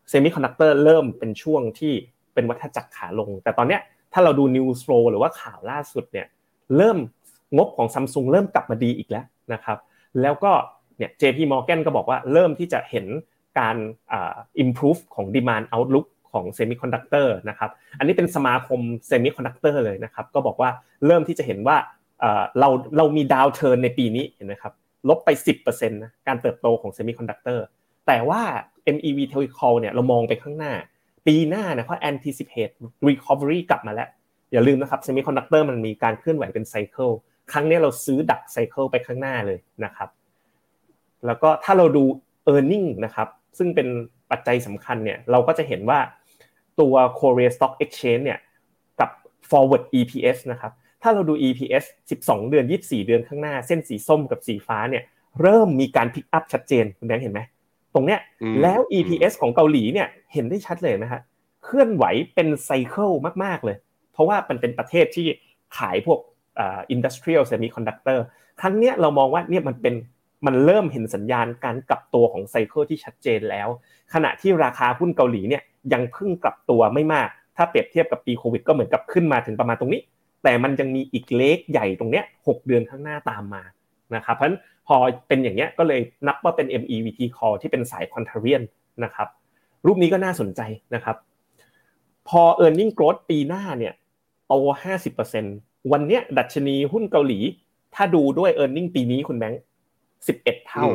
[0.08, 1.92] semiconductor เริ่มเป็นช่วงที่
[2.34, 3.80] เป็นวัฏจักรขาลง แต่ตอนเนี้ย
[4.12, 6.26] ถ้าเราดู news flow หรือว่าข่าวล่าสุดเนี่ย
[6.76, 6.98] เริ่ม
[7.56, 9.78] งบของซัมซุงเริ่มกลับมาดีอีกแล้วนะครับ
[10.22, 10.52] แล้วก็
[10.98, 13.06] เนี่ย JP Morgan ก็บอกว่าเริ่มที่จะเห็น
[13.58, 13.76] การ
[14.12, 20.70] อ่า improve ของ demand outlook ของ semiconductor นะครับ อันนี้เป็นสมาคม semiconductor เลยนะครับ ก็บอกว่า
[21.06, 21.76] เริ่มที่จะเห็นว่า
[22.58, 24.72] เราเรามี downturn ในปีนี้เห็นไหมครับ
[25.08, 25.28] ลบไป
[25.64, 27.64] 10%นะการเติบโตของ semiconductor
[28.06, 28.42] แต่ว่า
[28.94, 30.72] MEV t e l e c o m เนี่ยเรามองไปข้างหน้า
[31.26, 32.72] ปีหน้าเนี่ยเขา anticipate
[33.08, 34.08] recovery กลับมาแล้ว
[34.52, 37.10] อย่าลืมนะครับ semiconductor มันมีการเคลื่อนไหวเป็น cycle
[37.52, 40.08] ครั้งนี้เราซื้อดัก cycle ไปข้างหน้าเลยนะครับ
[41.26, 42.04] แล้วก็ถ้าเราดู
[42.52, 43.28] e a r n i n g นะครับ
[43.58, 43.88] ซึ่งเป็น
[44.30, 45.98] ปัจจัยสำคัญเนี่ยเราก็จะเห็นว่า
[46.80, 48.38] ตัว Korea Stock Exchange เนี่ย
[49.00, 49.10] กับ
[49.50, 50.72] forward EPS นะครับ
[51.02, 51.84] ถ้าเราดู EPS
[52.20, 55.02] 12 เดือน 24 เดือนข้างหน้า เส้นสีส้มกับสีฟ้าเนี่ย
[55.40, 57.40] เริ่มมีการ pick up ชัดเจนคุณแบงค์เห็นไหม
[57.94, 58.20] ตรงเนี้ย
[58.62, 61.20] แล้ว EPS ของเกาหลีเนี่ยเห็นได้ชัดเลยนะฮะ
[61.64, 62.04] เคลื่อนไหว
[62.34, 63.10] เป็น cycle
[63.44, 63.76] มาก ๆ เลย
[64.12, 65.26] เพราะว่ามันเป็นประเทศที่
[65.78, 66.18] ขายพวก
[66.58, 68.24] อ่า industrial semiconductor
[68.60, 69.94] ครั้งเนี้ยเรามองว่าเนี่ยมันเป็น
[70.46, 73.68] มันเริ่มเห็นสัญญาณการกลับตัวของ cycle ที่ชัดเจนแล้ว
[74.14, 75.62] ขณะที่ราคาหุ้นเกาหลีเนี่ย
[75.92, 80.00] ยังเพิ่งกลับตัวไม่มาก ถ้าเปรียบเทียบกับปีโควิด ก็เหมือนกับขึ้นมาถึงประมาณตรงนี้
[80.42, 83.62] แต่มันยังมีอีกเล็กใหญ่ตรงเนี้ย6เดือนข้างหน้าตามมา
[84.14, 84.96] นะครับเพราะฉะนั้นพอ
[85.28, 88.62] เป็นอย่างเงี้ยก็เลยนับว่าเป็น MEVT call ที่เป็นสายคอนเทเรียน
[89.04, 89.28] นะครับ
[89.86, 90.60] รูปนี้ก็น่าสนใจ
[90.94, 91.16] นะครับ
[92.28, 93.94] พอ e a r n i n g growth ปีหน้าเนี่ย
[94.46, 94.54] โต
[95.22, 97.38] 50%วันเนี้ยดัชนีหุ้นเกาหลี
[97.94, 99.62] ถ้าดูด้วย e a r n i n g ปีนี้คุณแบงค์
[100.12, 100.86] 11 เท่า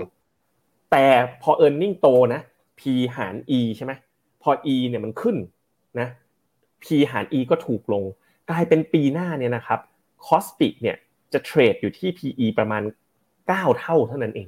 [0.92, 1.06] แต่
[1.42, 2.42] พอ e a r n i n g โตนะ
[2.80, 2.82] P
[3.16, 3.92] หาร E ใช่ไหม
[4.42, 5.38] พอ E เนี่ยมันขึ้น
[6.00, 6.08] นะ
[6.84, 8.04] P หาร E ก็ถูกลง
[8.50, 9.80] กลายเป็นปีหน้าเนี่ยนะครับ
[10.28, 10.98] คอสติกเนี่ย
[11.34, 12.84] จะเทรดอยู่ที่ PE ประมาณ
[13.32, 14.48] 9 เท่าเท่านั้นเอง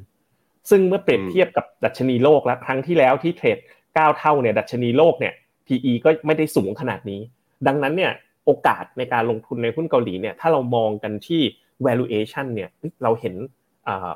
[0.69, 5.33] ซึ่งเมื่อเปรียบเทียบกับดัชนีโลกแล้วครั้งที่แล้วที่เทรด 9 เท่าเนี่ยดัชนีโลกเนี่ย
[5.67, 7.21] PE ก็ไม่ได้สูงขนาดนี้
[7.67, 8.11] ดังนั้นเนี่ย
[8.45, 11.41] โอกาสในการลงทุนในหุ้นเกาหลีเนี่ยถ้าเรามองกันที่
[11.85, 12.69] valuation เนี่ย
[13.03, 13.35] เราเห็น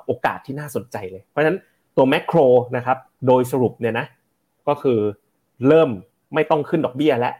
[0.05, 1.57] โอกาสที่น่าสนใจเลย เพราะฉะนั้น
[1.95, 2.38] ตัวแมกโร
[2.78, 2.97] นะครับ
[3.28, 4.05] โดยสรุปเนี่ยนะ
[4.67, 4.99] ก็คือ
[5.68, 5.89] เริ่ม
[6.34, 7.32] ไม่ต้องขึ้นดอกเบี้ยและ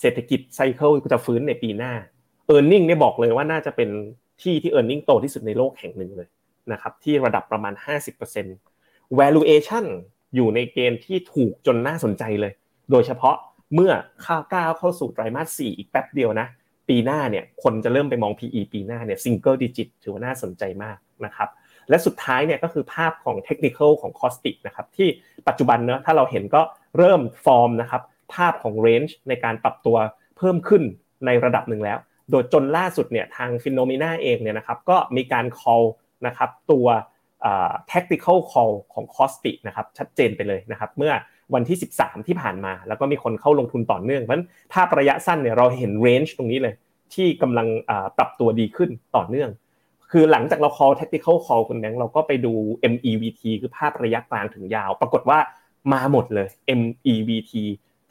[0.00, 1.92] เศรษฐกิจไซเคิลจะฟื้นในปีหน้า
[2.54, 3.90] e a r n i n g เนี่ยบอกเลยว่าน่าจะเป็น
[4.42, 6.28] ที่ที่ e a r n i n g โตที่สุดในโลกแห่งหนึ่งเลย
[6.72, 7.74] นะครับที่ระดับประมาณ
[8.46, 9.84] 50% valuation
[10.34, 12.52] อยู่ในเกณฑ์ที่ถูกจนน่าสนใจเลย
[12.90, 13.36] โดยเฉพาะ
[13.74, 13.92] เมื่อ
[14.24, 16.46] ข้าวก้าวเข้าสู่ไตรมาส 4 อีกแป๊บเดียวนะ
[16.88, 21.48] ปีหน้าเนี่ยคนจะเริ่มไปมอง PE ปีหน้าเนี่ย single digit ถือว่าน่าสนใจมากนะครับ
[21.88, 25.08] และสุดท้ายเนี่ยก็คือภาพของเทคนิคของ KOSPI นะครับที่
[25.48, 26.62] ปัจจุบันเนอะถ้าเราเห็นก็
[26.96, 28.02] เริ่มฟอร์มนะครับ
[28.34, 29.96] ภาพของ range ในการปรับตัว
[30.38, 30.82] เพิ่มขึ้น
[31.26, 31.98] ในระดับหนึ่งแล้ว
[32.30, 35.86] โดยจนล่าสุดเนี่ยทาง Finnomena เองเนี่ยนะครับก็มีการ call
[36.26, 36.86] นะครับตัว
[37.92, 41.12] tactical call ของ KOSPI นะครับชัดเจนไปเลยนะครับเมื่อ
[41.54, 46.74] วันที่ 13 ที่ผ่านมา แล้วก็มีคนเข้าลงทุนต่อเนื่องเพราะฉะนั้นภาพระยะสั้นเนี่ยเราเห็นเรนจ์ตรงนี้เลย
[47.14, 47.66] ที่กำลัง
[48.18, 49.50] ปรับตัวดีขึ้นต่อเนื่อง
[50.10, 52.52] คือหลังจากเรา call tactical call คุณแบงค์เราก็ไปดู
[52.92, 55.38] MEVT คือภาพระยะกลางถึงยาว ปรากฏว่า
[55.92, 56.48] มาหมดเลย
[56.80, 57.52] MEVT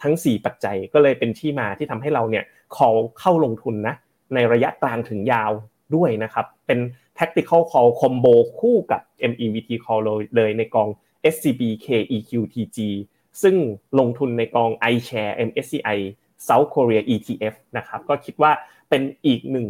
[0.01, 2.43] ทั้ง 4 ปัจจัยก็เลยเป็นที่มาที่ทำให้เราเนี่ย
[2.75, 3.95] call เข้าลงทุนนะ
[4.33, 5.51] ในระยะกลางถึงยาว
[5.95, 6.79] ด้วยนะครับเป็น
[7.17, 9.01] tactical call combo คู่กับ
[9.31, 10.01] MEVT call
[10.35, 10.89] เลยในกอง
[11.33, 12.77] SCB KEQTG
[13.41, 13.55] ซึ่ง
[13.99, 15.99] ลงทุนในกอง iShare MSCI
[16.47, 18.51] South Korea ETF นะครับก็คิดว่า
[18.89, 19.67] เป็นอีกหนึ่ง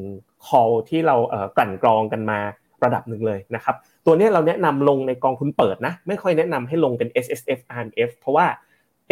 [0.47, 1.15] call ที่เรา
[1.57, 2.39] กลั่นกรองกันมา
[2.83, 3.75] ระดับหนึ่งเลยนะครับ
[4.05, 8.45] ตัวนี้เราแนะนำลงในกองทุนเปิดนะ ไม่ค่อยแนะนำให้ลงเป็น S S F R F เพราะว่า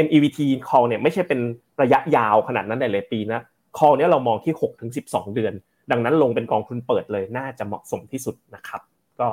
[0.06, 1.40] MEVT call เนี่ยไม่ใช่เป็น
[1.82, 3.42] ระยะยาวขนาดนั้นหลายปีนะ
[3.78, 5.54] call เนี่ยเรามองที่6ถึง12เดือน
[5.92, 8.82] ดังนั้นลงเป็นกองทุนเปิดเลยน่าจะเหมาะสมที่สุดนะครับ
[9.20, 9.28] ก็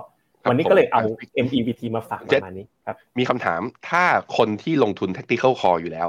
[0.48, 1.00] วันนี้ก็เลยเอา
[1.46, 4.04] MEVT มาฝากประมาณนี้ครับมีคำถามถ้า
[4.36, 6.08] คนที่ลงทุน tactical call อยู่แล้ว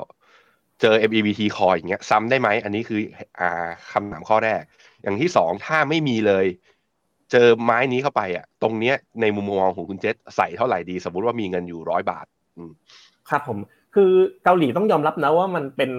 [0.81, 2.99] เจอ MEVT call อย่างเงี้ยซ้ำได้ไหมอันนี้คือ
[3.39, 4.61] อ่าคำถามข้อแรก
[5.03, 6.45] อย่างที่สองถ้าไม่มีเลย
[7.31, 12.25] เจอไม้นี้เข้าไปอะ ตรงเนี้ยในมุมมองของคุณเจษใส่เท่าไหร่ดี สมมติว่ามีเงินอยู่ร้อยบาท
[13.29, 13.57] ครับผม
[13.95, 14.11] คือ
[14.43, 15.91] เกาหลีต้องยอมรับนะว่ามันเป็น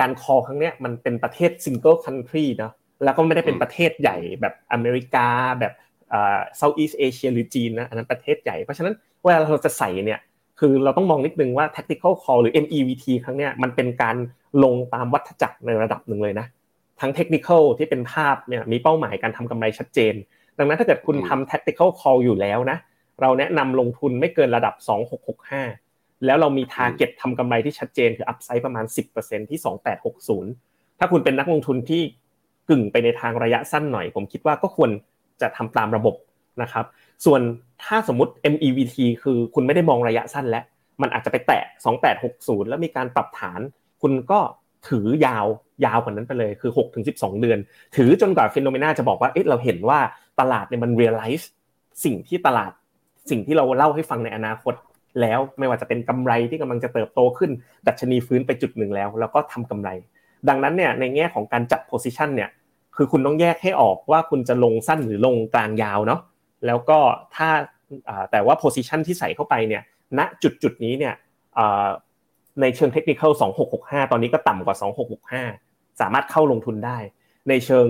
[0.00, 2.72] การ call ครั้งนี้มันเป็นประเทศ single country นะ
[3.04, 5.28] แล้วก็ไม่ได้เป็นประเทศใหญ่แบบอเมริกา
[5.60, 5.72] แบบ
[6.10, 8.94] Southeast Asia หรือจีนนะอันนั้นประเทศใหญ่ เพราะฉะนั้น
[9.24, 10.20] เวลาเราจะใส่เนี่ย
[10.60, 14.16] คือเราต้องมองนิดนึงว่า tactical call หรือ MEVT ครั้งนี้มันเป็นการ
[14.64, 16.46] ลงตามวัฏจักรในระดับหนึ่งเลยนะ
[17.00, 17.48] ทั้งเทคนิค
[17.78, 20.14] ที่เป็นภาพเนี่ยมีเป้าหมายการทำกำไรชัดเจน
[20.58, 22.78] ดังนั้นถ้าเกิดคุณทำ tactical call อยู่แล้วนะ
[23.20, 24.74] เราแนะนำลงทุนไม่เกินระดับ
[25.50, 28.84] 2665 แล้วเรามี target ทำกำไรที่ชัดเจนคือ upside ประมาณ
[29.18, 29.58] 10%ที่
[30.44, 32.02] 2860 ถ้าคุณเป็นนักลงทุนที่
[32.68, 34.90] กึ่งไปในทางระยะสั้นหน่อย ผมคิดว่าก็ควร
[35.40, 36.14] จะทำตามระบบ
[36.62, 36.84] นะครับ
[37.24, 37.40] ส่วน
[37.84, 40.64] ถ้าสมมติ MEVT คือคุณไม่ได้มองระยะสั้นแล้ว
[41.02, 41.62] มันอาจจะไปแตะ
[42.16, 43.60] 2860 แล้วมีการปรับฐาน
[44.02, 44.40] คุณก็
[44.88, 45.46] ถือยาว
[45.84, 46.72] ยาวกว่านั้นไปเลยคือ
[47.06, 47.58] 6-12เดือน
[47.96, 49.98] ถือจนกว่าฟิโนเมนาจะบอกว่าเอ๊ะเราเห็นว่า
[50.40, 51.44] ตลาดเนี่ยมัน realize
[52.04, 52.72] สิ่งที่ตลาด
[53.30, 54.74] สิ่งที่เราเล่าให้ฟังในอนาคต
[55.20, 57.50] แล้วไม่ว่าจะเป็นกำไรที่กำลังจะเติบโตขึ้น
[57.86, 59.90] ดัชนีฟื้นไปจุดหนึ่งแล้ว แล้วก็ทำกำไร
[60.48, 62.50] ดังนั้นเนี่ยในแง่ของการจัด position เนี่ย
[62.96, 66.20] คือคุณต้องแยกให้ออกว่าคุณจะลงสั้นหรือลงกลางยาวเนาะ
[66.66, 66.98] แล้วก็
[67.36, 67.48] ถ้า
[68.32, 69.82] แต่ว่า position ที่ใส่เข้าไปเนี่ย
[70.18, 71.14] ณจุดจุดนี้เนี่ย
[72.60, 73.22] ในเชิงเทคนิค
[73.66, 74.76] 2665 ตอนนี้ก็ต่ำกว่า
[75.38, 76.98] 2665 สามารถเข้าลงทุนได้
[77.48, 77.86] ในเชิง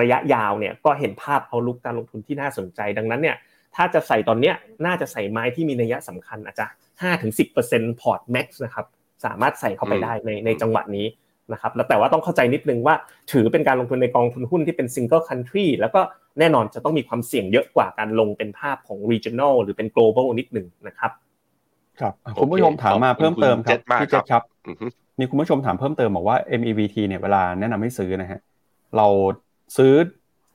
[0.00, 3.36] ระยะยาวเนี่ยก็เห็นภาพ outlook การลงทุนที่น่าสนใจ ดังนั้นเนี่ย
[3.76, 4.54] ถ้าจะใส่ตอนเนี้ย
[4.86, 6.66] น่าจะใส่ไม้ที่มีนัยสำคัญอาจจะ
[7.02, 8.86] ห้าถึงสิบเปอร์เซ็นต์พอร์ต max นะครับ
[9.24, 11.06] สามารถใส่เข้าไปได้ในในจังหวะนี้
[11.52, 12.94] นะครับแล้วแต่ว่าต้องเข้าใจนิดนึงว่า
[13.32, 16.00] ถือเป็นการลงทุนในกองทุนหุ้นที่เป็น single country แล้วก็
[16.38, 21.12] แน่นอนจะต้องมีความเสี่ยงเยอะกว่าการลงเป็นภาพของ regional หรือเป็น global นิดหนึ่งนะครับ
[22.00, 24.42] ครับคุณผู้ชมถามมาเพิ่มเติมครับพี่เจษครับ
[25.18, 28.40] มีคุณผู้ชมถามเพิ่มเติมบอกว่า MEVT เนี่ยเวลาแนะนำให้ซื้อนะฮะ
[28.96, 29.06] เรา
[29.76, 29.92] ซื้อ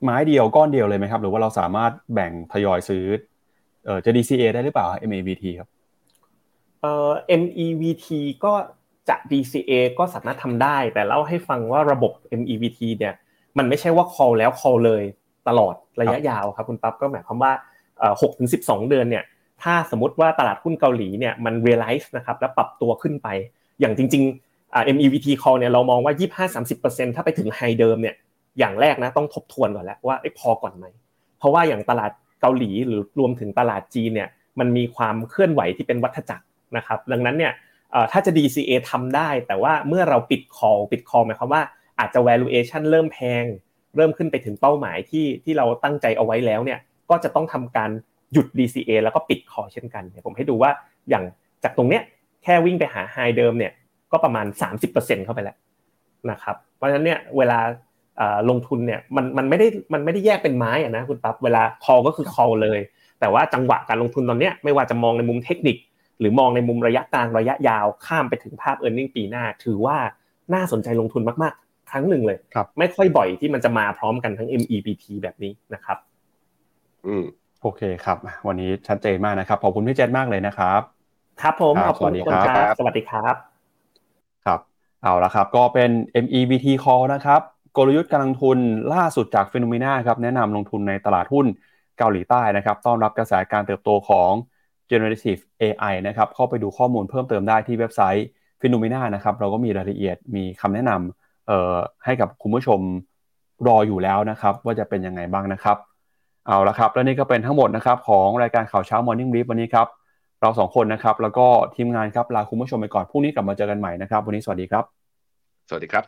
[0.02, 3.04] ไม้เดียวก้อนเดียวเลยไหมครับ หรือว่าเราสามารถแบ่งทยอยซื้อ
[3.84, 5.68] เออจะ DCA ได้หรือเปล่า MEVT ครับ
[6.80, 8.06] เอ่อ MEVT
[8.44, 8.52] ก็
[9.08, 13.14] จะ DCA ก็สามารถทำได้ แต่เล่าให้ฟังว่าระบบ MEVT เนี่ย
[13.58, 15.02] มันไม่ใช่ว่า call แล้ว call เลย
[15.48, 17.52] ตลอดระยะยาวครับคุณปั๊บก็หมายความว่า
[18.20, 19.24] หกถึงสิบสองเดือนเนี่ย
[19.62, 23.28] ถ้าสมมติว่าตลาดหุ้นเกาหลีเนี่ยมัน realize นะครับแล้วปรับตัวขึ้นไป
[23.80, 26.14] อย่างจริงๆ MEVT call เนี่ยเรามองว่า
[26.56, 28.14] 25-30%ถ้าไปถึงไฮเดิมเนี่ย
[28.58, 30.86] อย่างแรกนะต้องทบทวนก่อนแล้วว่าพอก่อนไหม
[31.38, 34.28] เพราะว่าอย่างตลาดเกาหลีหรือรวมถึงตลาดจีนเนี่ย
[34.58, 36.44] มันมีความเคลื่อนไหวที่เป็นวัฏจักร
[36.76, 37.52] นะครับดังนั้นเนี่ย
[38.12, 41.62] ถ้าจะ DCA ทำได้ แต่ว่าเมื่อเราปิด call ปิด call หมายความว่า
[41.98, 43.44] อาจจะ valuation เริ่มแพง
[43.96, 46.78] เริ่มขึ้นไปถึงเป้าหมายที่ที่เราตั้งใจเอาไว้แล้วเนี่ย
[47.10, 47.90] ก็จะต้องทำการ
[48.32, 50.70] หยุด DCA แล้วก็ปิด call เช่นกันผมให้ดูว่า
[51.08, 51.24] อย่าง
[51.64, 52.02] จากตรงเนี้ย
[52.42, 53.72] แค่วิ่งไปหาไฮเดิมเนี่ย
[54.12, 54.46] ก็ประมาณ
[54.86, 55.56] 30%เข้าไปแล้ว
[56.30, 57.58] นะครับเพราะฉะนั้นเนี่ยเวลา
[58.50, 62.80] ลงทุนเนี่ยมันมันไม่ได้มันไม่ได้แยกเป็นไม้อะนะคุณปั๊บเวลา call ก็คือ call เลย
[63.20, 65.76] แต่ว่าจังหวะการลงทุนตอนเนี้ยไม่ว่าจะมองในมุมเทคนิค
[66.18, 69.96] หรือมองในมุมระยะกลางระยะยาวข้ามไปถึงภาพ e a r n i n g ปีหน้า ถือว่า
[70.54, 72.38] น่าสนใจลงทุนมากๆ ครั้งหนึ่งเลย
[72.78, 75.98] ไม่ค่อยบ่อยที่มันจะมาพร้อมกันทั้ง MEBT แบบนี้นะครับ
[77.06, 77.24] อืม
[77.64, 80.80] โอเคครับ วันนี้ชัดเจนมากนะครับ ขอบคุณพี่เจษมากเลยนะครับ
[81.42, 83.34] ครับผมขอบคุณครับ สวัสดีครับ
[84.44, 84.60] ครับ
[85.02, 85.90] เอาละครับ ก็เป็น
[86.24, 87.40] MEVT call นะครับ
[87.76, 88.58] กลยุทธ์การลงทุน
[88.94, 91.46] ล่าสุดจาก Finnomena ครับ แนะนำลงทุนในตลาดหุ้น
[91.98, 94.30] เกาหลีใต้นะครับ ต้อนรับกระแสการเติบโตของ
[94.90, 98.26] generative AI นะครับ เข้าไปดูข้อมูลเพิ่มเติมได้ที่เว็บไซต์
[98.60, 102.80] Finnomena นะครับ เราก็มีรายละเอียด มีคำแนะนำเอ่อให้กับคุณผู้ชม
[103.66, 105.76] รออยู่แล้วนะครับ ว่าจะเป็นยังไงบ้างนะครับ
[106.48, 109.86] เอาละครับ และนี่ก็เป็นทั้งหมดนะครับของรายการข่าวเช้า Morning Brief วันนี้ครับ
[110.40, 114.84] เราสองคนนะครับแล้วก็ทีมงานครับลาคุณผู้ชมไปก่อนพรุ่งนี้กลับมาเจอกันใหม่นะครับ วันนี้สวัสดีครับ
[115.68, 116.04] สวัสดีครับ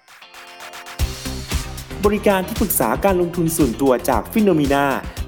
[2.05, 4.85] บริการที่ปรึกษาการลงทุนส่วนตัวจากฟิโนมีนา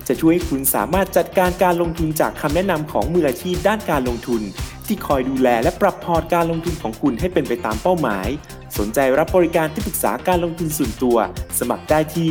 [0.08, 4.42] จะช่วยให้คุณสามารถจัดการการลงทุนจากคำแนะนำของมืออาชีพด้านการลงทุน
[4.86, 8.28] ที่คอยดูแลและปรับพอร์ตการลงทุนของคุณให้เป็นไปตามเป้าหมาย
[8.78, 11.16] สนใจรับบริการที่ปรึกษาการลงทุนส่วนตัว
[11.58, 12.30] สมัครได้ที่